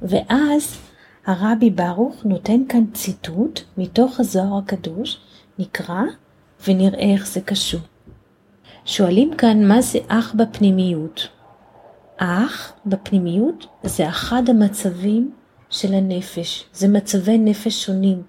ואז 0.01 0.77
הרבי 1.25 1.69
ברוך 1.69 2.25
נותן 2.25 2.61
כאן 2.69 2.83
ציטוט 2.93 3.59
מתוך 3.77 4.19
הזוהר 4.19 4.57
הקדוש, 4.57 5.17
נקרא 5.59 6.01
ונראה 6.67 7.13
איך 7.13 7.27
זה 7.27 7.41
קשור. 7.41 7.81
שואלים 8.85 9.35
כאן 9.37 9.67
מה 9.67 9.81
זה 9.81 9.99
אח 10.07 10.33
בפנימיות. 10.37 11.27
אח 12.17 12.73
בפנימיות 12.85 13.67
זה 13.83 14.09
אחד 14.09 14.49
המצבים 14.49 15.31
של 15.69 15.93
הנפש, 15.93 16.65
זה 16.73 16.87
מצבי 16.87 17.37
נפש 17.37 17.85
שונים. 17.85 18.21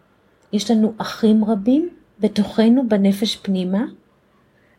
יש 0.53 0.71
לנו 0.71 0.93
אחים 0.99 1.45
רבים 1.45 1.89
בתוכנו 2.21 2.89
בנפש 2.89 3.37
פנימה, 3.37 3.85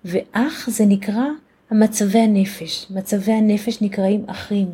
ואח 0.05 0.69
זה 0.69 0.85
נקרא 0.85 1.25
המצבי 1.69 2.19
הנפש. 2.19 2.87
מצבי 2.89 3.31
הנפש 3.31 3.81
נקראים 3.81 4.25
אחים. 4.27 4.71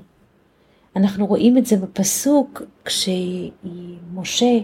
אנחנו 0.95 1.25
רואים 1.25 1.57
את 1.57 1.65
זה 1.65 1.77
בפסוק 1.77 2.61
כשמשה 2.85 4.59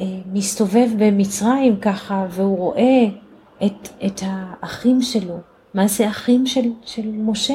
אה, 0.00 0.04
מסתובב 0.26 0.88
במצרים 0.98 1.80
ככה 1.80 2.26
והוא 2.30 2.56
רואה 2.58 3.04
את, 3.66 3.88
את 4.06 4.20
האחים 4.22 5.02
שלו. 5.02 5.38
מה 5.74 5.86
זה 5.86 6.08
אחים 6.08 6.46
של, 6.46 6.72
של 6.84 7.06
משה? 7.06 7.54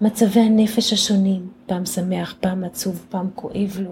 מצבי 0.00 0.40
הנפש 0.40 0.92
השונים, 0.92 1.48
פעם 1.66 1.86
שמח, 1.86 2.34
פעם 2.40 2.64
עצוב, 2.64 3.06
פעם 3.08 3.30
כואב 3.34 3.76
לו, 3.80 3.90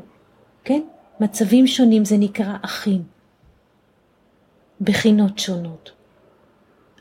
כן? 0.65 0.81
מצבים 1.21 1.67
שונים 1.67 2.05
זה 2.05 2.17
נקרא 2.17 2.57
אחים, 2.63 3.03
בחינות 4.81 5.39
שונות. 5.39 5.91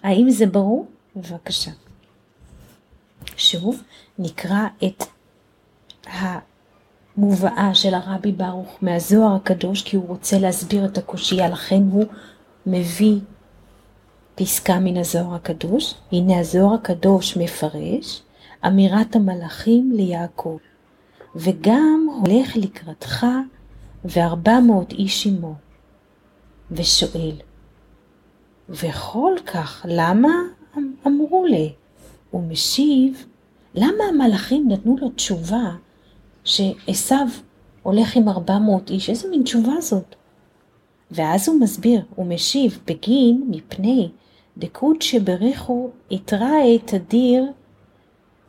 האם 0.03 0.29
זה 0.29 0.45
ברור? 0.45 0.87
בבקשה. 1.15 1.71
שוב, 3.37 3.83
נקרא 4.19 4.67
את 4.85 5.03
המובאה 6.07 7.69
של 7.73 7.93
הרבי 7.93 8.31
ברוך 8.31 8.77
מהזוהר 8.81 9.35
הקדוש, 9.35 9.83
כי 9.83 9.95
הוא 9.95 10.07
רוצה 10.07 10.39
להסביר 10.39 10.85
את 10.85 10.97
הקושייה, 10.97 11.49
לכן 11.49 11.81
הוא 11.91 12.05
מביא 12.65 13.19
פסקה 14.35 14.79
מן 14.79 14.97
הזוהר 14.97 15.35
הקדוש. 15.35 15.93
הנה 16.11 16.39
הזוהר 16.39 16.73
הקדוש 16.73 17.37
מפרש 17.37 18.21
אמירת 18.67 19.15
המלאכים 19.15 19.91
ליעקב, 19.93 20.57
וגם 21.35 22.07
הולך 22.21 22.55
לקראתך 22.55 23.25
וארבע 24.05 24.59
מאות 24.59 24.91
איש 24.91 25.27
עמו, 25.27 25.53
ושואל, 26.71 27.35
וכל 28.69 29.33
כך 29.45 29.85
למה 29.89 30.33
אמרו 31.07 31.45
לי? 31.45 31.73
הוא 32.31 32.43
משיב, 32.43 33.25
למה 33.75 34.03
המלאכים 34.09 34.71
נתנו 34.71 34.97
לו 35.01 35.09
תשובה 35.09 35.75
שעשו 36.45 37.15
הולך 37.83 38.15
עם 38.15 38.29
ארבע 38.29 38.59
מאות 38.59 38.89
איש? 38.89 39.09
איזה 39.09 39.29
מין 39.29 39.43
תשובה 39.43 39.81
זאת? 39.81 40.15
ואז 41.11 41.49
הוא 41.49 41.59
מסביר, 41.59 42.01
הוא 42.15 42.25
משיב, 42.25 42.79
בגין 42.87 43.43
מפני 43.49 44.09
דקות 44.57 45.01
שבריחו 45.01 45.89
התראה 46.11 46.77
תדיר 46.85 47.51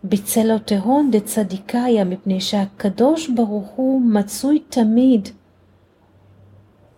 בצלותיהון 0.05 1.11
דצדיקאיה, 1.11 2.05
מפני 2.05 2.41
שהקדוש 2.41 3.29
ברוך 3.29 3.69
הוא 3.69 4.01
מצוי 4.01 4.63
תמיד 4.69 5.29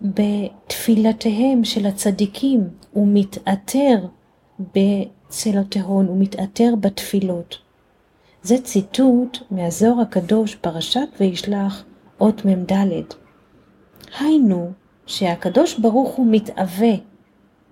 בתפילתיהם 0.00 1.64
של 1.64 1.86
הצדיקים, 1.86 2.68
הוא 2.92 3.08
מתעתר 3.12 4.06
בצלותיהון, 4.74 6.06
הוא 6.06 6.20
מתעתר 6.20 6.74
בתפילות. 6.80 7.67
זה 8.42 8.62
ציטוט 8.62 9.38
מהזוהר 9.50 10.00
הקדוש, 10.00 10.54
פרשת 10.54 11.08
וישלח, 11.20 11.84
אות 12.20 12.44
מ"ד. 12.44 12.72
היינו, 14.18 14.72
שהקדוש 15.06 15.78
ברוך 15.78 16.14
הוא 16.14 16.26
מתאווה, 16.30 16.94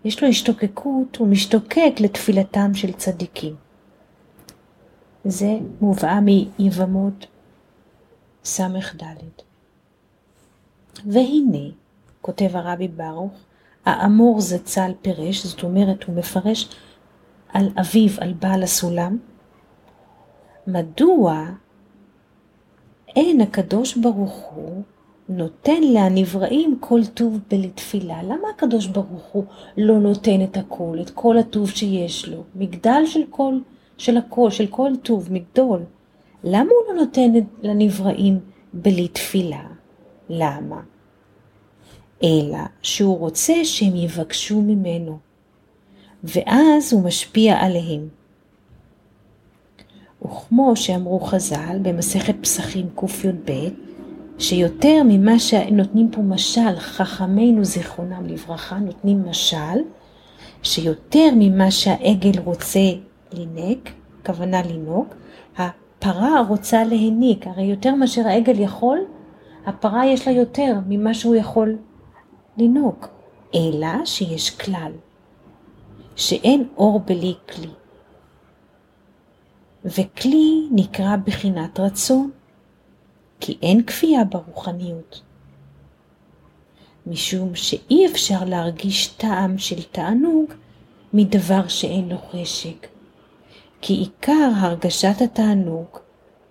יש 0.05 0.23
לו 0.23 0.29
השתוקקות, 0.29 1.17
הוא 1.17 1.29
משתוקק 1.29 1.93
לתפילתם 2.01 2.75
של 2.75 2.93
צדיקים. 2.93 3.55
זה 5.25 5.59
מובאה 5.81 6.21
מיבמות 6.21 7.27
ס"ד. 8.45 8.71
והנה, 11.07 11.69
כותב 12.21 12.57
הרבי 12.57 12.89
ברוך, 12.89 13.33
האמור 13.85 14.41
זצ"ל 14.41 14.93
פירש, 15.03 15.47
זאת 15.47 15.63
אומרת 15.63 16.05
הוא 16.05 16.17
מפרש 16.17 16.69
על 17.49 17.69
אביו, 17.81 18.11
על 18.21 18.33
בעל 18.33 18.63
הסולם, 18.63 19.19
מדוע 20.67 21.47
אין 23.17 23.41
הקדוש 23.41 23.97
ברוך 23.97 24.45
הוא 24.55 24.83
נותן 25.29 25.83
להנבראים 25.83 26.77
כל 26.81 27.01
טוב 27.15 27.39
בלתפילה. 27.51 28.23
למה 28.23 28.49
הקדוש 28.55 28.87
ברוך 28.87 29.23
הוא 29.33 29.45
לא 29.77 29.99
נותן 29.99 30.45
את 30.45 30.57
הכל, 30.57 30.99
את 31.01 31.11
כל 31.11 31.39
הטוב 31.39 31.71
שיש 31.71 32.29
לו? 32.29 32.43
מגדל 32.55 33.07
של 33.07 33.23
כל, 33.31 33.59
של 33.99 34.17
הכל, 34.17 34.51
של 34.51 34.67
כל 34.67 34.91
טוב, 35.03 35.33
מגדול. 35.33 35.83
למה 36.45 36.71
הוא 36.71 36.95
לא 36.95 37.01
נותן 37.01 37.33
לנבראים 37.63 38.41
בלי 38.73 39.09
תפילה? 39.09 39.63
למה? 40.29 40.81
אלא 42.23 42.59
שהוא 42.83 43.19
רוצה 43.19 43.55
שהם 43.65 43.97
יבקשו 43.97 44.63
ממנו, 44.63 45.19
ואז 46.25 46.93
הוא 46.93 47.03
משפיע 47.03 47.57
עליהם. 47.57 48.09
וכמו 50.27 50.77
שאמרו 50.77 51.21
חז"ל 51.21 51.79
במסכת 51.83 52.35
פסחים 52.41 52.87
קי"ב, 52.97 53.53
שיותר 54.39 55.03
ממה 55.05 55.39
שנותנים 55.39 56.11
פה 56.11 56.23
משל, 56.23 56.77
חכמינו 56.79 57.65
זיכרונם 57.65 58.27
לברכה 58.27 58.79
נותנים 58.79 59.29
משל, 59.29 59.79
שיותר 60.63 61.29
ממה 61.37 61.71
שהעגל 61.71 62.41
רוצה 62.45 62.81
לינק, 63.33 63.91
כוונה 64.27 64.63
לינוק, 64.63 65.15
הפרה 65.57 66.43
רוצה 66.49 66.85
להניק, 66.85 67.47
הרי 67.47 67.65
יותר 67.65 67.95
מאשר 67.95 68.27
העגל 68.27 68.61
יכול, 68.61 68.99
הפרה 69.67 70.07
יש 70.07 70.29
לה 70.29 70.33
יותר 70.33 70.75
ממה 70.89 71.15
שהוא 71.15 71.35
יכול 71.35 71.77
לינוק, 72.57 73.09
אלא 73.55 74.05
שיש 74.05 74.51
כלל, 74.51 74.93
שאין 76.17 76.65
אור 76.77 77.01
בלי 77.01 77.35
כלי. 77.55 77.86
וכלי 79.87 80.69
נקרא 80.71 81.17
בחינת 81.25 81.81
רצון, 81.81 82.31
כי 83.41 83.59
אין 83.63 83.83
כפייה 83.83 84.25
ברוחניות. 84.25 85.23
משום 87.07 87.55
שאי 87.55 88.07
אפשר 88.07 88.45
להרגיש 88.45 89.07
טעם 89.09 89.59
של 89.59 89.83
תענוג 89.83 90.53
מדבר 91.13 91.69
שאין 91.69 92.09
לו 92.09 92.17
חשק, 92.19 92.87
כי 93.81 93.95
עיקר 93.95 94.51
הרגשת 94.57 95.21
התענוג 95.25 95.87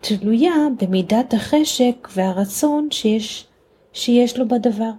תלויה 0.01 0.53
במידת 0.81 1.33
החשק 1.33 2.07
והרצון 2.15 2.87
שיש, 2.91 3.45
שיש 3.93 4.37
לו 4.37 4.47
בדבר. 4.47 4.91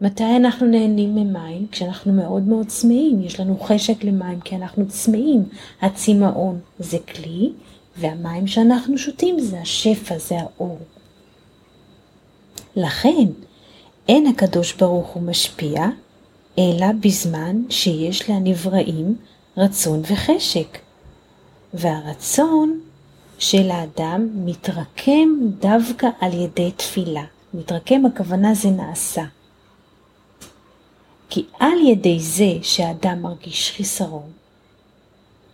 מתי 0.00 0.36
אנחנו 0.36 0.66
נהנים 0.66 1.14
ממים? 1.14 1.66
כשאנחנו 1.72 2.12
מאוד 2.12 2.42
מאוד 2.42 2.66
צמאים, 2.66 3.22
יש 3.22 3.40
לנו 3.40 3.60
חשק 3.60 4.04
למים 4.04 4.40
כי 4.40 4.56
אנחנו 4.56 4.88
צמאים. 4.88 5.44
הצמאון 5.82 6.60
זה 6.78 6.98
כלי, 6.98 7.52
והמים 7.96 8.46
שאנחנו 8.46 8.98
שותים 8.98 9.40
זה 9.40 9.60
השפע, 9.60 10.18
זה 10.18 10.34
האור. 10.40 10.78
לכן, 12.76 13.26
אין 14.08 14.26
הקדוש 14.26 14.72
ברוך 14.72 15.08
הוא 15.08 15.22
משפיע, 15.22 15.86
אלא 16.58 16.86
בזמן 17.00 17.62
שיש 17.70 18.30
לנבראים 18.30 19.16
רצון 19.56 20.02
וחשק. 20.12 20.78
והרצון 21.74 22.80
של 23.38 23.70
האדם 23.70 24.28
מתרקם 24.34 25.28
דווקא 25.60 26.06
על 26.20 26.32
ידי 26.32 26.70
תפילה. 26.76 27.24
מתרקם 27.54 28.06
הכוונה 28.06 28.54
זה 28.54 28.70
נעשה. 28.70 29.24
כי 31.28 31.44
על 31.58 31.78
ידי 31.86 32.20
זה 32.20 32.52
שהאדם 32.62 33.22
מרגיש 33.22 33.70
חיסרון, 33.70 34.30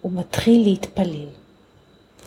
הוא 0.01 0.13
מתחיל 0.13 0.63
להתפלל. 0.63 1.27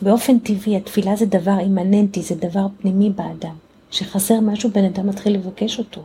באופן 0.02 0.38
טבעי, 0.38 0.76
התפילה 0.76 1.16
זה 1.16 1.26
דבר 1.26 1.58
אימננטי, 1.60 2.22
זה 2.22 2.34
דבר 2.34 2.66
פנימי 2.80 3.10
באדם. 3.10 3.54
שחסר 3.90 4.40
משהו, 4.40 4.70
בן 4.70 4.84
אדם 4.84 5.06
מתחיל 5.06 5.34
לבקש 5.34 5.78
אותו. 5.78 6.04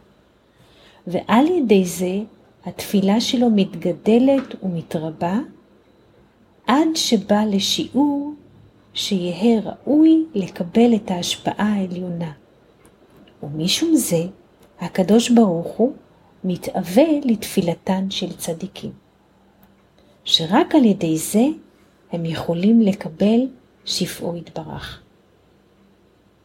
ועל 1.08 1.48
ידי 1.48 1.86
זה, 1.86 2.20
התפילה 2.66 3.22
שלו 3.22 3.50
מתגדלת 3.50 4.64
ומתרבה, 4.64 5.40
עד 6.68 6.88
שבא 6.96 7.44
לשיעור 7.44 8.34
שיהא 8.94 9.60
ראוי 9.64 10.26
לקבל 10.34 10.96
את 10.96 11.12
ההשפעה 11.12 11.74
העליונה. 11.74 12.32
ומשום 13.44 13.96
זה, 13.96 14.24
הקדוש 14.80 15.30
ברוך 15.30 15.68
הוא 15.68 15.94
מתאווה 16.44 17.04
לתפילתן 17.24 18.12
של 18.12 18.34
צדיקים. 18.34 18.92
שרק 20.24 20.76
על 20.76 20.86
ידי 20.86 21.18
זה 21.18 21.46
הם 22.12 22.26
יכולים 22.26 22.82
לקבל 22.82 23.40
שפעו 23.86 24.36
יתברך. 24.36 25.02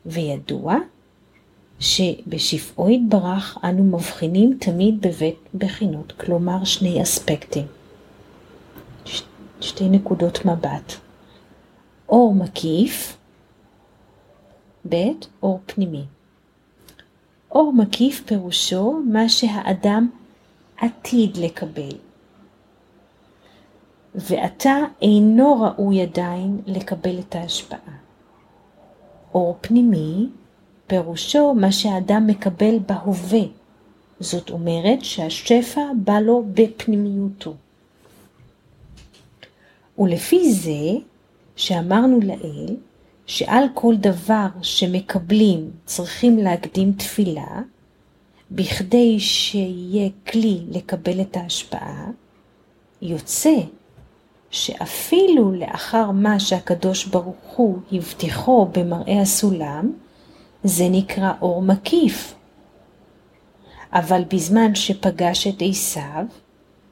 וידוע 0.06 0.74
שבשפעו 1.80 2.90
יתברך 2.90 3.58
אנו 3.64 3.84
מבחינים 3.84 4.56
תמיד 4.60 5.00
בבית 5.00 5.38
בחינות, 5.54 6.12
כלומר 6.12 6.64
שני 6.64 7.02
אספקטים, 7.02 7.66
ש- 9.04 9.22
שתי 9.60 9.88
נקודות 9.88 10.44
מבט. 10.44 10.92
אור 12.08 12.34
מקיף, 12.34 13.16
ב' 14.88 14.96
אור 15.42 15.60
פנימי. 15.66 16.04
אור 17.56 17.72
מקיף 17.72 18.22
פירושו 18.26 19.00
מה 19.06 19.28
שהאדם 19.28 20.08
עתיד 20.76 21.36
לקבל, 21.36 21.96
ועתה 24.14 24.76
אינו 25.02 25.60
ראוי 25.60 26.02
עדיין 26.02 26.60
לקבל 26.66 27.18
את 27.18 27.34
ההשפעה. 27.34 27.96
אור 29.34 29.58
פנימי 29.60 30.26
פירושו 30.86 31.54
מה 31.54 31.72
שהאדם 31.72 32.26
מקבל 32.26 32.78
בהווה, 32.78 33.42
זאת 34.20 34.50
אומרת 34.50 35.04
שהשפע 35.04 35.82
בא 36.04 36.20
לו 36.20 36.44
בפנימיותו. 36.54 37.54
ולפי 39.98 40.52
זה 40.52 40.92
שאמרנו 41.56 42.20
לעיל, 42.22 42.76
שעל 43.26 43.64
כל 43.74 43.96
דבר 43.96 44.46
שמקבלים 44.62 45.70
צריכים 45.84 46.38
להקדים 46.38 46.92
תפילה, 46.92 47.60
בכדי 48.50 49.20
שיהיה 49.20 50.08
כלי 50.30 50.60
לקבל 50.70 51.20
את 51.20 51.36
ההשפעה, 51.36 52.06
יוצא 53.02 53.54
שאפילו 54.50 55.52
לאחר 55.52 56.10
מה 56.10 56.40
שהקדוש 56.40 57.04
ברוך 57.04 57.56
הוא 57.56 57.78
הבטיחו 57.92 58.68
במראה 58.72 59.20
הסולם, 59.20 59.92
זה 60.64 60.84
נקרא 60.90 61.32
אור 61.42 61.62
מקיף. 61.62 62.34
אבל 63.92 64.22
בזמן 64.28 64.74
שפגש 64.74 65.46
את 65.46 65.62
עשיו, 65.70 66.24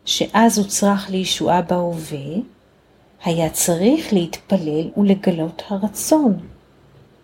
שאז 0.05 0.59
הוא 0.59 0.66
צריך 0.66 1.11
לישועה 1.11 1.62
בהווה, 1.62 2.54
היה 3.25 3.51
צריך 3.51 4.13
להתפלל 4.13 4.91
ולגלות 4.97 5.63
הרצון, 5.69 6.39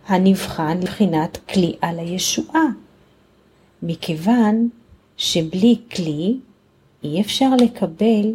הנבחן 0.07 0.79
לבחינת 0.79 1.39
כלי 1.49 1.77
על 1.81 1.99
הישועה, 1.99 2.65
מכיוון 3.83 4.69
שבלי 5.17 5.81
כלי 5.97 6.37
אי 7.05 7.21
אפשר 7.21 7.51
לקבל 7.57 8.35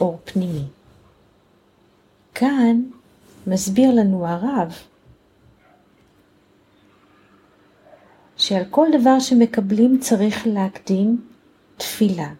אור 0.00 0.18
פנימי. 0.24 0.64
כאן 2.34 2.82
מסביר 3.46 3.90
לנו 3.94 4.26
הרב 4.26 4.72
שעל 8.36 8.64
כל 8.70 8.86
דבר 9.00 9.20
שמקבלים 9.20 9.98
צריך 10.00 10.46
להקדים 10.46 11.26
תפילה. 11.76 12.32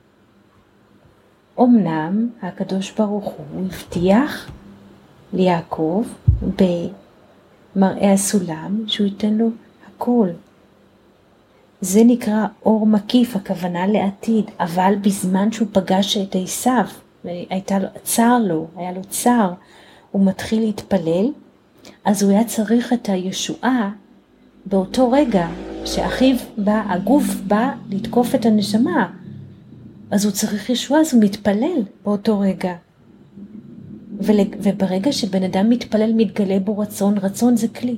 אמנם 1.61 2.29
הקדוש 2.43 2.93
ברוך 2.93 3.25
הוא 3.25 3.67
הבטיח 3.67 4.51
ליעקב 5.33 6.05
במראה 7.77 8.13
הסולם 8.13 8.85
שהוא 8.87 9.07
ייתן 9.07 9.35
לו 9.35 9.51
הכל. 9.87 10.29
זה 11.81 12.01
נקרא 12.05 12.47
אור 12.65 12.87
מקיף, 12.87 13.37
הכוונה 13.37 13.87
לעתיד, 13.87 14.51
אבל 14.61 14.95
בזמן 15.01 15.53
שהוא 15.53 15.69
פגש 15.73 16.17
את 16.17 16.37
עשיו, 16.43 16.85
והייתה 17.25 17.79
לו, 17.79 17.89
צר 18.03 18.39
לו, 18.39 18.67
היה 18.77 18.93
לו 18.93 19.05
צר, 19.05 19.53
הוא 20.11 20.27
מתחיל 20.27 20.63
להתפלל, 20.63 21.29
אז 22.05 22.23
הוא 22.23 22.31
היה 22.33 22.45
צריך 22.45 22.93
את 22.93 23.09
הישועה 23.09 23.91
באותו 24.67 25.11
רגע 25.11 25.49
שאחיו 25.85 26.37
בא, 26.59 26.83
הגוף 26.89 27.25
בא 27.47 27.73
לתקוף 27.91 28.35
את 28.35 28.47
הנשמה, 28.47 29.11
אז 30.11 30.25
הוא 30.25 30.33
צריך 30.33 30.71
ישועה, 30.71 31.01
אז 31.01 31.15
הוא 31.15 31.23
מתפלל 31.25 31.83
באותו 32.05 32.41
רגע. 32.41 32.75
ולג... 34.21 34.57
וברגע 34.63 35.13
שבן 35.13 35.43
אדם 35.43 35.71
מתפלל, 35.71 36.13
מתגלה 36.17 36.59
בו 36.59 36.79
רצון, 36.79 37.19
רצון 37.19 37.57
זה 37.57 37.69
כלי. 37.69 37.97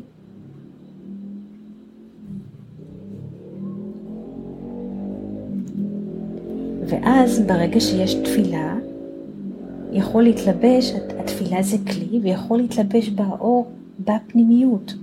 ואז 6.86 7.40
ברגע 7.46 7.80
שיש 7.80 8.14
תפילה, 8.14 8.76
יכול 9.92 10.22
להתלבש, 10.22 10.92
התפילה 11.18 11.62
זה 11.62 11.76
כלי, 11.86 12.20
ויכול 12.22 12.58
להתלבש 12.58 13.08
באור 13.08 13.70
בפנימיות. 14.00 14.94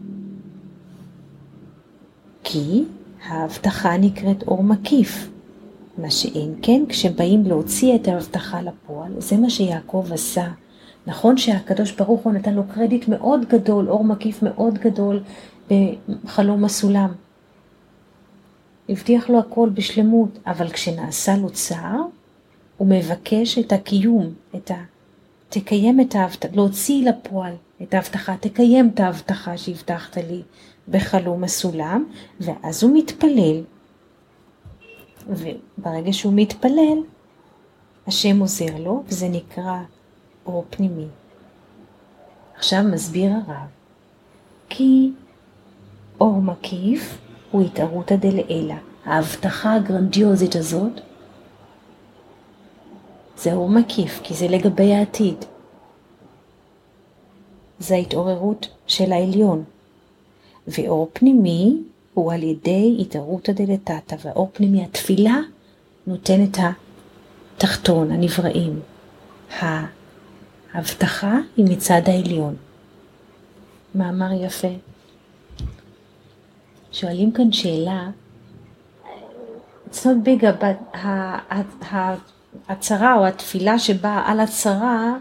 כי 2.44 2.84
ההבטחה 3.28 3.98
נקראת 3.98 4.44
אור 4.44 4.64
מקיף. 4.64 5.35
מה 5.98 6.12
שאין 6.12 6.56
כן, 6.62 6.84
כשבאים 6.90 7.44
להוציא 7.46 7.96
את 7.96 8.08
ההבטחה 8.08 8.62
לפועל, 8.62 9.12
זה 9.18 9.38
מה 9.38 9.50
שיעקב 9.50 10.06
עשה. 10.12 10.48
נכון 11.08 11.38
שהקדוש 11.38 11.92
ברוך 11.92 12.22
הוא 12.22 12.34
נתן 12.34 12.54
לו 12.54 12.64
קרדיט 12.74 13.08
מאוד 13.08 13.46
גדול, 13.50 13.90
אור 13.90 14.04
מקיף 14.04 14.44
מאוד 14.44 14.78
גדול 14.78 15.24
בחלום 15.70 16.66
הסולם. 16.66 17.12
הבטיח 18.90 19.30
לו 19.30 19.40
הכל 19.40 19.70
בשלמות, 19.74 20.40
אבל 20.48 20.70
כשנעשה 20.70 21.38
לו 21.38 21.50
צער, 21.50 22.02
הוא 22.78 22.88
מבקש 22.88 23.60
את 23.60 23.72
הקיום, 23.74 24.34
את 24.56 24.72
ה... 24.72 24.76
תקיים 25.50 26.02
את 26.02 26.16
ההבטחה, 26.16 26.56
להוציא 26.56 27.10
לפועל 27.10 27.54
את 27.82 27.94
ההבטחה, 27.94 28.36
תקיים 28.40 28.92
את 28.94 29.00
ההבטחה 29.00 29.58
שהבטחת 29.58 30.18
לי 30.18 30.42
בחלום 30.88 31.44
הסולם, 31.44 32.06
ואז 32.40 32.84
הוא 32.84 32.98
מתפלל 32.98 33.62
וברגע 35.28 36.14
שהוא 36.14 36.34
מתפלל, 36.36 36.98
השם 38.08 38.40
עוזר 38.40 38.78
לו, 38.80 39.04
וזה 39.08 39.28
נקרא 39.28 39.78
אור 40.46 40.66
פנימי. 40.70 41.08
עכשיו 42.58 42.84
מסביר 42.84 43.32
הרב, 43.32 43.68
כי 44.70 45.12
אור 46.20 46.42
מקיף 46.42 47.18
הוא 47.52 47.62
התערותא 47.62 48.16
דלעילא. 48.16 48.76
ההבטחה 49.06 49.76
הגרנדיוזית 49.76 50.56
הזאת 50.56 50.92
זה 53.38 53.54
אור 53.54 53.70
מקיף, 53.70 54.20
כי 54.24 54.34
זה 54.34 54.48
לגבי 54.48 54.94
העתיד. 54.94 55.46
זה 57.80 57.96
ההתעוררות 57.96 58.68
של 58.88 59.12
העליון. 59.12 59.64
ואור 60.68 61.10
פנימי 61.14 61.82
הוא 62.16 62.34
על 62.34 62.44
ידי 62.44 62.98
התערותא 63.00 63.52
דלתתא, 63.52 64.16
והאור 64.24 64.50
פנימי, 64.54 64.84
התפילה, 64.84 65.40
נותן 66.08 66.44
את 66.44 66.58
התחתון, 67.58 68.12
הנבראים. 68.12 68.80
ההבטחה 70.74 71.38
היא 71.58 71.66
מצד 71.70 72.02
העליון. 72.06 72.56
מאמר 73.96 74.46
יפה. 74.46 74.68
שואלים 76.92 77.32
כאן 77.32 77.52
שאלה, 77.52 78.10
it's 79.92 80.06
but 80.62 80.98
ההצהרה 82.68 83.16
או 83.16 83.26
התפילה 83.26 83.80
שבאה 83.80 84.32
על 84.32 84.40
הצהרה 84.40 85.18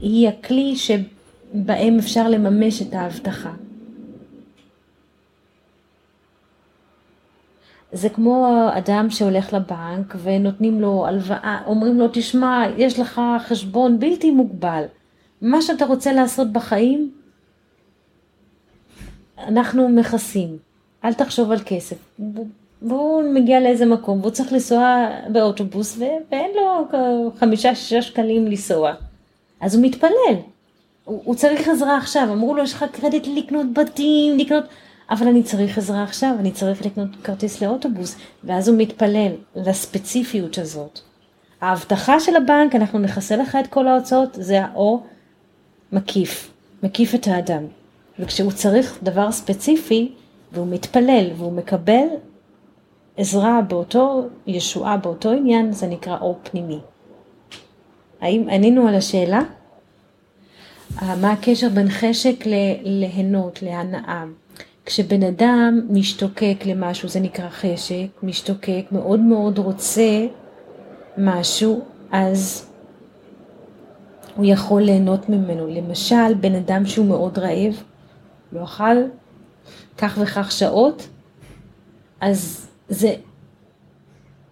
היא 0.00 0.28
הכלי 0.28 0.76
שבהם 0.76 1.98
אפשר 1.98 2.28
לממש 2.28 2.82
את 2.82 2.94
ההבטחה. 2.94 3.52
זה 7.92 8.08
כמו 8.08 8.68
אדם 8.72 9.10
שהולך 9.10 9.52
לבנק 9.52 10.14
ונותנים 10.22 10.80
לו 10.80 11.06
הלוואה, 11.06 11.62
אומרים 11.66 11.98
לו, 11.98 12.06
תשמע, 12.12 12.64
יש 12.76 12.98
לך 12.98 13.20
חשבון 13.46 13.98
בלתי 13.98 14.30
מוגבל. 14.30 14.84
מה 15.42 15.62
שאתה 15.62 15.84
רוצה 15.84 16.12
לעשות 16.12 16.52
בחיים, 16.52 17.10
אנחנו 19.38 19.88
מכסים. 19.88 20.58
אל 21.04 21.14
תחשוב 21.14 21.50
על 21.50 21.58
כסף. 21.66 21.96
והוא 22.82 23.22
מגיע 23.34 23.60
לאיזה 23.60 23.86
מקום, 23.86 24.20
והוא 24.20 24.30
צריך 24.30 24.52
לנסוע 24.52 25.08
באוטובוס, 25.28 25.98
ואין 25.98 26.50
לו 26.56 26.88
חמישה-שישה 27.38 28.02
שקלים 28.02 28.46
לנסוע. 28.46 28.92
אז 29.60 29.74
הוא 29.74 29.84
מתפלל. 29.84 30.36
הוא, 31.04 31.20
הוא 31.24 31.34
צריך 31.34 31.68
עזרה 31.68 31.96
עכשיו, 31.96 32.32
אמרו 32.32 32.54
לו 32.54 32.62
יש 32.62 32.74
לך 32.74 32.84
קרדיט 32.92 33.26
לקנות 33.36 33.66
בתים, 33.72 34.38
לקנות, 34.38 34.64
אבל 35.10 35.26
אני 35.26 35.42
צריך 35.42 35.78
עזרה 35.78 36.02
עכשיו, 36.02 36.34
אני 36.38 36.52
צריך 36.52 36.86
לקנות 36.86 37.08
כרטיס 37.24 37.62
לאוטובוס, 37.62 38.16
ואז 38.44 38.68
הוא 38.68 38.78
מתפלל 38.78 39.32
לספציפיות 39.56 40.58
הזאת. 40.58 41.00
ההבטחה 41.60 42.20
של 42.20 42.36
הבנק, 42.36 42.74
אנחנו 42.74 42.98
נכסה 42.98 43.36
לך 43.36 43.58
את 43.60 43.66
כל 43.66 43.88
ההוצאות, 43.88 44.28
זה 44.32 44.64
האור 44.64 45.06
מקיף, 45.92 46.50
מקיף 46.82 47.14
את 47.14 47.26
האדם. 47.26 47.62
וכשהוא 48.18 48.52
צריך 48.52 48.98
דבר 49.02 49.32
ספציפי, 49.32 50.12
והוא 50.52 50.66
מתפלל 50.66 51.30
והוא 51.36 51.52
מקבל 51.52 52.06
עזרה 53.16 53.60
באותו, 53.68 54.22
ישועה 54.46 54.96
באותו 54.96 55.30
עניין, 55.30 55.72
זה 55.72 55.86
נקרא 55.86 56.18
אור 56.20 56.38
פנימי. 56.42 56.78
האם 58.20 58.48
ענינו 58.50 58.88
על 58.88 58.94
השאלה? 58.94 59.40
אה, 61.02 61.16
מה 61.16 61.32
הקשר 61.32 61.68
בין 61.68 61.90
חשק 61.90 62.44
ליהנות, 62.84 63.62
להנאה? 63.62 64.24
כשבן 64.86 65.22
אדם 65.22 65.80
משתוקק 65.90 66.56
למשהו, 66.66 67.08
זה 67.08 67.20
נקרא 67.20 67.48
חשק, 67.48 68.06
משתוקק, 68.22 68.84
מאוד 68.92 69.20
מאוד 69.20 69.58
רוצה 69.58 70.26
משהו, 71.18 71.84
אז 72.12 72.66
הוא 74.36 74.46
יכול 74.48 74.82
ליהנות 74.82 75.28
ממנו. 75.28 75.66
למשל, 75.66 76.34
בן 76.40 76.54
אדם 76.54 76.86
שהוא 76.86 77.06
מאוד 77.06 77.38
רעב, 77.38 77.82
לא 78.52 78.64
אכל 78.64 78.96
כך 79.98 80.18
וכך 80.22 80.52
שעות, 80.52 81.08
אז 82.20 82.66
זה, 82.88 83.14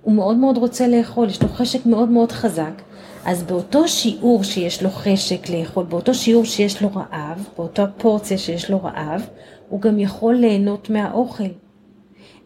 הוא 0.03 0.15
מאוד 0.15 0.37
מאוד 0.37 0.59
רוצה 0.59 0.89
לאכול, 0.89 1.29
יש 1.29 1.43
לו 1.43 1.49
חשק 1.49 1.87
מאוד 1.87 2.09
מאוד 2.09 2.33
חזק. 2.33 2.83
אז 3.25 3.43
באותו 3.43 3.89
שיעור 3.89 4.45
שיש 4.45 4.83
לו 4.83 4.91
חשק 4.91 5.49
לאכול, 5.49 5.85
באותו 5.85 6.15
שיעור 6.15 6.45
שיש 6.45 6.83
לו 6.83 6.91
רעב, 6.95 7.49
באותה 7.57 7.87
פורציה 7.99 8.39
שיש 8.39 8.71
לו 8.71 8.83
רעב, 8.83 9.27
הוא 9.69 9.81
גם 9.81 9.99
יכול 9.99 10.35
ליהנות 10.35 10.91
מהאוכל. 10.91 11.45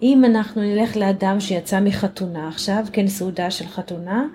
אם 0.03 0.25
אנחנו 0.25 0.63
נלך 0.63 0.97
לאדם 0.97 1.41
שיצא 1.41 1.81
מחתונה 1.81 2.49
עכשיו, 2.49 2.85
כן 2.93 3.09
סעודה 3.09 3.51
של 3.51 3.67
חתונה, 3.67 4.27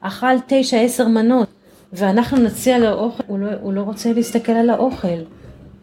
אכל 0.00 0.36
תשע 0.46 0.80
עשר 0.80 1.08
מנות, 1.08 1.48
ואנחנו 1.92 2.36
נציע 2.36 2.78
לו 2.78 2.92
אוכל, 2.92 3.22
הוא 3.26 3.38
לא, 3.38 3.48
הוא 3.60 3.72
לא 3.72 3.80
רוצה 3.80 4.12
להסתכל 4.12 4.52
על 4.52 4.70
האוכל. 4.70 5.18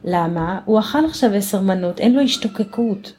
למה? 0.04 0.60
הוא 0.66 0.80
אכל 0.80 1.06
עכשיו 1.06 1.34
עשר 1.34 1.62
מנות, 1.62 2.00
אין 2.00 2.14
לו 2.14 2.22
השתוקקות. 2.22 3.14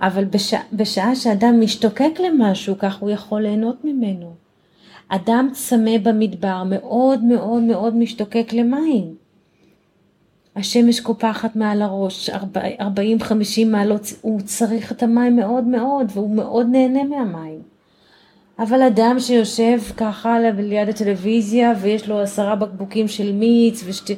אבל 0.00 0.24
בשע, 0.24 0.60
בשעה 0.72 1.16
שאדם 1.16 1.60
משתוקק 1.60 2.12
למשהו, 2.18 2.78
כך 2.78 2.96
הוא 2.96 3.10
יכול 3.10 3.42
ליהנות 3.42 3.84
ממנו. 3.84 4.45
אדם 5.08 5.48
צמא 5.52 5.98
במדבר 6.02 6.62
מאוד 6.64 7.24
מאוד 7.24 7.62
מאוד 7.62 7.96
משתוקק 7.96 8.52
למים. 8.52 9.14
השמש 10.56 11.00
קופחת 11.00 11.56
מעל 11.56 11.82
הראש, 11.82 12.30
40-50 12.30 12.34
מעלות, 13.66 14.02
הוא 14.20 14.40
צריך 14.40 14.92
את 14.92 15.02
המים 15.02 15.36
מאוד 15.36 15.64
מאוד, 15.64 16.06
והוא 16.14 16.36
מאוד 16.36 16.66
נהנה 16.70 17.04
מהמים. 17.04 17.62
אבל 18.58 18.82
אדם 18.82 19.16
שיושב 19.18 19.78
ככה 19.96 20.38
ליד 20.58 20.88
הטלוויזיה 20.88 21.72
ויש 21.80 22.08
לו 22.08 22.20
עשרה 22.20 22.56
בקבוקים 22.56 23.08
של 23.08 23.32
מיץ 23.32 23.82
ושתי... 23.86 24.16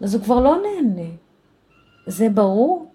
אז 0.00 0.14
הוא 0.14 0.22
כבר 0.22 0.40
לא 0.40 0.56
נהנה. 0.62 1.08
זה 2.06 2.28
ברור? 2.28 2.86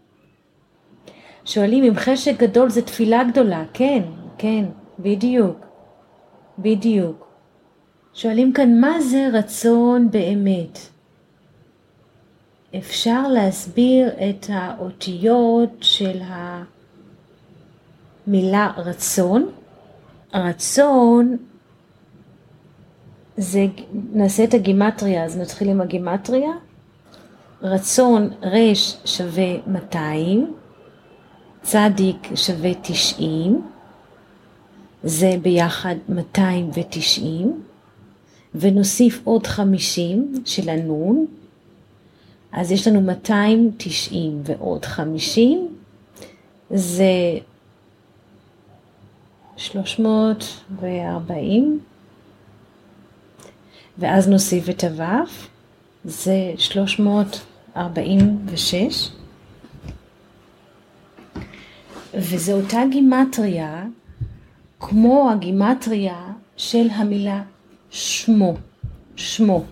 שואלים 1.46 1.84
אם 1.84 1.96
חשק 1.96 2.40
גדול 2.40 2.70
זה 2.70 2.82
תפילה 2.82 3.24
גדולה, 3.24 3.64
כן, 3.74 4.02
כן, 4.38 4.66
בדיוק. 5.00 5.69
בדיוק. 6.62 7.28
שואלים 8.14 8.54
כאן 8.54 8.82
מה 8.82 9.02
זה 9.02 9.30
רצון 9.34 10.12
באמת. 10.12 10.80
אפשר 12.78 13.28
להסביר 13.28 14.08
את 14.08 14.46
האותיות 14.50 15.70
של 15.82 16.20
המילה 18.28 18.72
רצון. 18.78 19.50
רצון 20.34 21.38
זה, 23.38 23.66
נעשה 24.14 24.44
את 24.44 24.54
הגימטריה, 24.54 25.24
אז 25.26 25.38
נתחיל 25.38 25.70
עם 25.70 25.82
הגימטריה. 25.82 26.52
רצון 27.62 28.30
רש 28.42 28.98
שווה 29.06 29.68
200, 29.68 30.54
צדיק 31.62 32.28
שווה 32.36 32.72
90, 32.82 33.62
זה 35.04 35.36
ביחד 35.42 35.96
290, 36.10 37.64
ונוסיף 38.56 39.22
עוד 39.24 39.48
50 39.48 40.34
של 40.46 40.70
הנון, 40.70 41.26
אז 42.52 42.72
יש 42.72 42.88
לנו 42.88 43.02
290 43.02 44.42
ועוד 44.46 44.86
50, 44.86 45.76
זה 46.70 47.38
340, 49.58 51.80
ואז 53.98 54.30
נוסיף 54.30 54.70
את 54.70 54.84
הו', 54.84 55.26
זה 56.06 56.54
346, 56.58 59.10
וזו 62.14 62.54
אותה 62.54 62.82
גימטריה 62.92 63.86
כמו 64.80 65.32
הגימטריה 65.32 66.32
של 66.58 66.88
המילה 66.92 67.44
שמו, 67.90 68.54
שמו. 69.16 69.64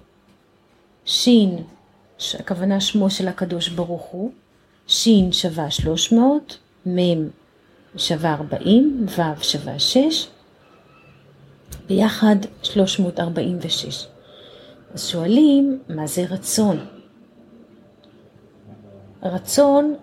שין, 1.06 1.64
הכוונה 2.40 2.80
שמו 2.80 3.10
של 3.10 3.28
הקדוש 3.28 3.70
ברוך 3.70 4.02
הוא, 4.02 4.32
שין 4.88 5.32
שווה 5.32 5.72
300, 5.72 6.58
מ' 6.88 7.28
שווה 7.98 8.34
40, 8.34 9.06
ו' 9.18 9.44
שווה 9.44 9.80
6, 9.80 10.28
ביחד 11.88 12.36
346. 12.64 14.08
אז 14.94 15.08
שואלים, 15.08 15.80
מה 15.90 16.08
זה 16.08 16.26
רצון? 16.30 16.86
רצון 19.24 19.96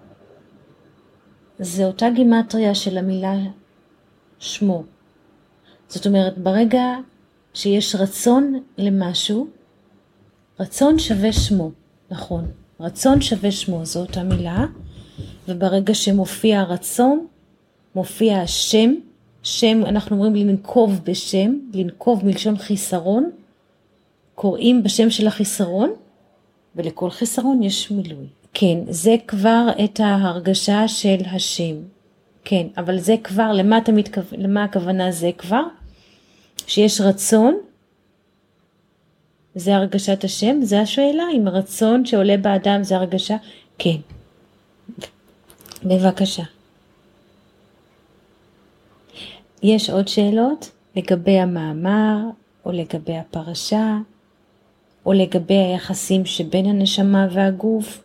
זה 1.59 1.85
אותה 1.85 2.07
גימטריה 2.15 2.75
של 2.75 2.99
המילה 2.99 3.35
שמו. 4.39 4.85
זאת 5.89 6.07
אומרת, 6.07 6.39
ברגע 6.39 6.85
שיש 7.55 7.95
רצון 7.95 8.61
למשהו, 8.79 9.47
רצון 10.61 10.99
שווה 10.99 11.33
שמו, 11.33 11.71
נכון. 12.11 12.45
רצון 12.81 13.21
שווה 13.21 13.51
שמו, 13.51 13.85
זו 13.85 14.01
אותה 14.01 14.23
מילה, 14.23 14.65
וברגע 15.49 15.95
שמופיע 15.95 16.61
הרצון, 16.61 17.27
מופיע 17.95 18.41
השם, 18.41 18.95
שם, 19.43 19.87
אנחנו 19.87 20.17
אומרים 20.17 20.49
לנקוב 20.49 21.01
בשם, 21.05 21.59
לנקוב 21.75 22.25
מלשון 22.25 22.59
חיסרון, 22.59 23.31
קוראים 24.35 24.83
בשם 24.83 25.11
של 25.11 25.27
החיסרון, 25.27 25.93
ולכל 26.77 27.11
חיסרון 27.11 27.63
יש 27.63 27.91
מילוי. 27.91 28.27
כן, 28.55 28.79
זה 28.89 29.17
כבר 29.29 29.69
את 29.85 30.01
ההרגשה 30.01 30.89
של 30.89 31.17
השם. 31.31 31.75
כן, 32.45 32.67
אבל 32.77 32.99
זה 32.99 33.15
כבר, 33.25 33.53
למה, 33.53 33.79
אתה 33.79 33.93
מתכו... 33.93 34.21
למה 34.33 34.65
הכוונה 34.65 35.13
זה 35.13 35.31
כבר? 35.39 35.63
שיש 36.67 37.01
רצון, 37.01 37.59
זה 39.55 39.77
הרגשת 39.77 40.25
השם? 40.25 40.63
זה 40.63 40.81
השאלה, 40.81 41.25
אם 41.35 41.49
הרצון 41.49 42.07
שעולה 42.07 42.37
באדם 42.37 42.85
זה 42.85 42.97
הרגשה? 42.97 43.37
כן. 43.79 43.97
בבקשה. 45.85 46.43
יש 49.63 49.91
עוד 49.91 50.09
שאלות 50.09 50.71
לגבי 50.97 51.39
המאמר, 51.39 52.17
או 52.67 52.73
לגבי 52.73 53.17
הפרשה, 53.17 53.99
או 55.07 55.13
לגבי 55.13 55.55
היחסים 55.55 56.27
שבין 56.27 56.67
הנשמה 56.67 57.27
והגוף? 57.31 58.04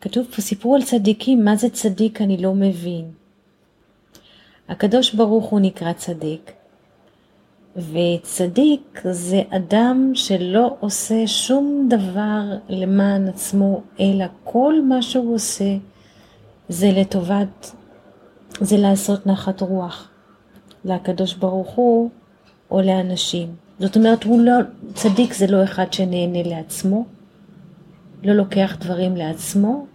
כתוב 0.00 0.26
פה 0.36 0.42
סיפור 0.42 0.76
על 0.76 0.82
צדיקים, 0.82 1.44
מה 1.44 1.56
זה 1.56 1.70
צדיק 1.70 2.20
אני 2.20 2.36
לא 2.36 2.54
מבין. 2.54 3.10
הקדוש 4.68 5.14
ברוך 5.14 5.44
הוא 5.44 5.60
נקרא 5.60 5.92
צדיק, 5.92 6.52
וצדיק 7.76 9.02
זה 9.10 9.42
אדם 9.50 10.10
שלא 10.14 10.76
עושה 10.80 11.26
שום 11.26 11.88
דבר 11.90 12.42
למען 12.68 13.28
עצמו, 13.28 13.80
אלא 14.00 14.24
כל 14.44 14.82
מה 14.82 15.02
שהוא 15.02 15.34
עושה 15.34 15.76
זה 16.68 16.90
לטובת, 16.92 17.72
זה 18.60 18.76
לעשות 18.76 19.26
נחת 19.26 19.60
רוח 19.60 20.08
לקדוש 20.84 21.34
ברוך 21.34 21.70
הוא 21.70 22.10
או 22.70 22.80
לאנשים. 22.80 23.54
זאת 23.78 23.96
אומרת, 23.96 24.24
הוא 24.24 24.40
לא, 24.40 24.52
צדיק 24.94 25.32
זה 25.32 25.46
לא 25.46 25.64
אחד 25.64 25.92
שנהנה 25.92 26.42
לעצמו, 26.42 27.04
לא 28.22 28.32
לוקח 28.32 28.76
דברים 28.80 29.16
לעצמו, 29.16 29.86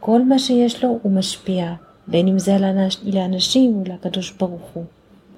כל 0.00 0.24
מה 0.24 0.38
שיש 0.38 0.84
לו 0.84 0.98
הוא 1.02 1.12
משפיע, 1.12 1.72
בין 2.06 2.28
אם 2.28 2.38
זה 2.38 2.56
לאנשים 3.02 3.76
או 3.76 3.94
לקדוש 3.94 4.30
ברוך 4.30 4.70
הוא. 4.72 4.84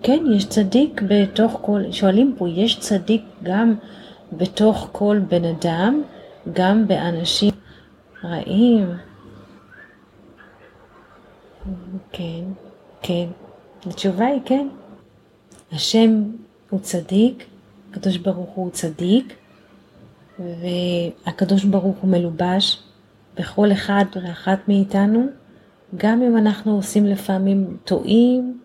כן, 0.03 0.25
יש 0.37 0.49
צדיק 0.49 1.03
בתוך 1.09 1.59
כל, 1.63 1.83
שואלים 1.93 2.35
פה, 2.39 2.49
יש 2.49 2.81
צדיק 2.81 3.23
גם 3.43 3.75
בתוך 4.33 4.89
כל 4.93 5.19
בן 5.29 5.45
אדם, 5.45 6.03
גם 6.53 6.89
באנשים 6.89 7.53
רעים. 8.25 8.91
כן, 12.13 12.45
כן. 13.03 13.27
התשובה 13.87 14.27
היא 14.27 14.41
כן. 14.45 14.69
השם 15.73 16.23
הוא 16.71 16.81
צדיק, 16.81 17.45
הקדוש 17.91 18.17
ברוך 18.17 18.51
הוא 18.55 18.71
צדיק, 18.71 19.35
והקדוש 20.39 21.65
ברוך 21.65 21.97
הוא 21.97 22.11
מלובש 22.11 22.83
בכל 23.37 23.73
אחד 23.73 24.05
ואחת 24.15 24.69
מאיתנו, 24.69 25.27
גם 25.97 26.23
אם 26.23 26.37
אנחנו 26.37 26.77
עושים 26.77 27.07
לפעמים 27.07 27.77
טועים, 27.85 28.61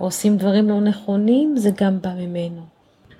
או 0.00 0.04
עושים 0.04 0.36
דברים 0.36 0.68
לא 0.68 0.80
נכונים, 0.80 1.56
זה 1.56 1.70
גם 1.80 2.00
בא 2.00 2.14
ממנו. 2.14 2.62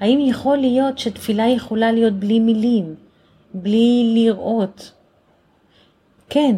האם 0.00 0.18
יכול 0.20 0.56
להיות 0.56 0.98
שתפילה 0.98 1.48
יכולה 1.48 1.92
להיות 1.92 2.12
בלי 2.12 2.40
מילים, 2.40 2.94
בלי 3.54 4.12
לראות? 4.14 4.92
כן, 6.28 6.56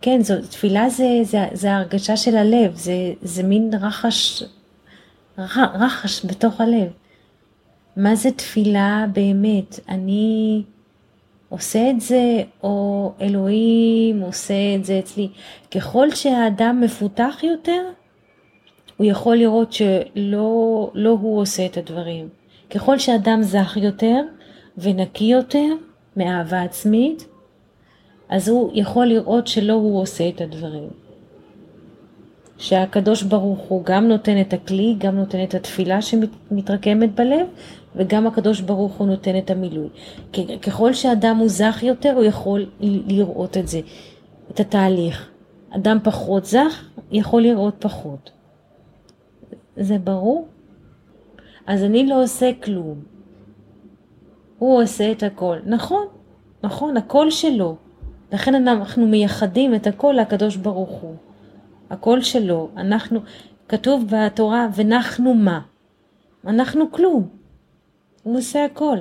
כן, 0.00 0.22
זו, 0.22 0.34
תפילה 0.50 0.88
זה, 0.88 1.20
זה, 1.22 1.38
זה 1.52 1.74
הרגשה 1.74 2.16
של 2.16 2.36
הלב, 2.36 2.74
זה, 2.74 3.12
זה 3.22 3.42
מין 3.42 3.70
רחש, 3.80 4.42
רח, 5.38 5.58
רחש 5.58 6.26
בתוך 6.26 6.60
הלב. 6.60 6.88
מה 7.98 8.14
זה 8.14 8.30
תפילה 8.30 9.06
באמת? 9.12 9.80
אני 9.88 10.62
עושה 11.48 11.90
את 11.90 12.00
זה, 12.00 12.42
או 12.62 13.12
אלוהים 13.20 14.20
עושה 14.20 14.74
את 14.76 14.84
זה 14.84 14.98
אצלי. 14.98 15.28
ככל 15.70 16.10
שהאדם 16.10 16.80
מפותח 16.80 17.38
יותר, 17.42 17.82
הוא 18.96 19.06
יכול 19.06 19.36
לראות 19.36 19.72
שלא 19.72 20.90
לא 20.94 21.10
הוא 21.10 21.40
עושה 21.40 21.66
את 21.66 21.76
הדברים. 21.76 22.28
ככל 22.70 22.98
שאדם 22.98 23.42
זך 23.42 23.76
יותר 23.76 24.20
ונקי 24.78 25.24
יותר 25.24 25.68
מאהבה 26.16 26.62
עצמית, 26.62 27.26
אז 28.28 28.48
הוא 28.48 28.70
יכול 28.74 29.06
לראות 29.06 29.46
שלא 29.46 29.72
הוא 29.72 30.00
עושה 30.00 30.28
את 30.28 30.40
הדברים. 30.40 30.88
שהקדוש 32.58 33.22
ברוך 33.22 33.58
הוא 33.58 33.84
גם 33.84 34.08
נותן 34.08 34.40
את 34.40 34.52
הכלי, 34.52 34.94
גם 34.98 35.16
נותן 35.16 35.42
את 35.42 35.54
התפילה 35.54 36.02
שמתרקמת 36.02 37.14
בלב, 37.14 37.46
וגם 37.96 38.26
הקדוש 38.26 38.60
ברוך 38.60 38.94
הוא 38.94 39.06
נותן 39.06 39.38
את 39.38 39.50
המילוי. 39.50 39.88
ככל 40.62 40.92
שאדם 40.92 41.36
הוא 41.36 41.48
זך 41.48 41.82
יותר, 41.82 42.12
הוא 42.12 42.24
יכול 42.24 42.70
לראות 42.80 43.56
את 43.56 43.68
זה, 43.68 43.80
את 44.50 44.60
התהליך. 44.60 45.30
אדם 45.70 45.98
פחות 46.04 46.44
זך, 46.44 46.84
יכול 47.10 47.42
לראות 47.42 47.74
פחות. 47.78 48.30
זה 49.76 49.98
ברור? 49.98 50.48
אז 51.66 51.84
אני 51.84 52.06
לא 52.06 52.22
עושה 52.22 52.50
כלום. 52.62 53.00
הוא 54.58 54.82
עושה 54.82 55.12
את 55.12 55.22
הכל. 55.22 55.56
נכון, 55.66 56.06
נכון, 56.62 56.96
הכל 56.96 57.30
שלו. 57.30 57.76
לכן 58.32 58.54
אנחנו 58.54 59.06
מייחדים 59.06 59.74
את 59.74 59.86
הכל 59.86 60.14
לקדוש 60.20 60.56
ברוך 60.56 60.90
הוא. 60.90 61.14
הכל 61.90 62.20
שלו. 62.22 62.68
אנחנו, 62.76 63.20
כתוב 63.68 64.04
בתורה, 64.10 64.68
ונחנו 64.74 65.34
מה? 65.34 65.60
אנחנו 66.46 66.92
כלום. 66.92 67.37
הוא 68.22 68.38
עושה 68.38 68.64
הכל. 68.64 68.98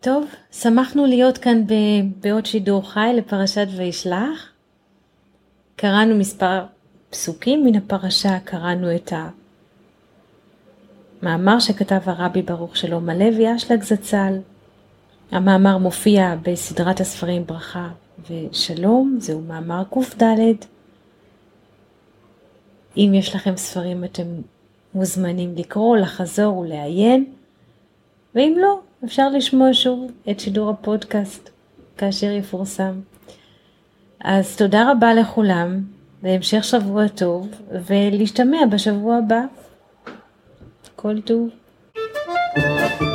טוב, 0.00 0.26
שמחנו 0.52 1.06
להיות 1.06 1.38
כאן 1.38 1.62
בעוד 2.20 2.46
שידור 2.46 2.90
חי 2.90 3.10
לפרשת 3.16 3.66
וישלח. 3.76 4.52
קראנו 5.76 6.16
מספר 6.16 6.64
פסוקים 7.10 7.64
מן 7.64 7.74
הפרשה, 7.74 8.38
קראנו 8.44 8.94
את 8.96 9.12
המאמר 11.22 11.60
שכתב 11.60 12.00
הרבי 12.04 12.42
ברוך 12.42 12.76
שלום 12.76 13.08
הלוי 13.08 13.56
אשלג 13.56 13.82
זצ"ל. 13.82 14.38
המאמר 15.30 15.78
מופיע 15.78 16.34
בסדרת 16.42 17.00
הספרים 17.00 17.46
ברכה 17.46 17.88
ושלום, 18.30 19.16
זהו 19.20 19.40
מאמר 19.40 19.82
קד. 20.18 20.26
אם 22.96 23.10
יש 23.14 23.34
לכם 23.34 23.56
ספרים 23.56 24.04
אתם 24.04 24.26
מוזמנים 24.94 25.54
לקרוא, 25.56 25.96
לחזור 25.96 26.56
ולעיין, 26.58 27.24
ואם 28.36 28.54
לא, 28.58 28.80
אפשר 29.04 29.28
לשמוע 29.28 29.68
שוב 29.72 30.10
את 30.30 30.40
שידור 30.40 30.70
הפודקאסט 30.70 31.50
כאשר 31.98 32.30
יפורסם. 32.30 33.00
אז 34.20 34.56
תודה 34.56 34.92
רבה 34.92 35.14
לכולם, 35.14 35.80
והמשך 36.22 36.64
שבוע 36.64 37.08
טוב, 37.08 37.48
ולהשתמע 37.86 38.58
בשבוע 38.70 39.16
הבא. 39.16 39.40
כל 40.96 41.20
טוב. 41.20 41.48
Thank 42.58 43.00
you. 43.00 43.06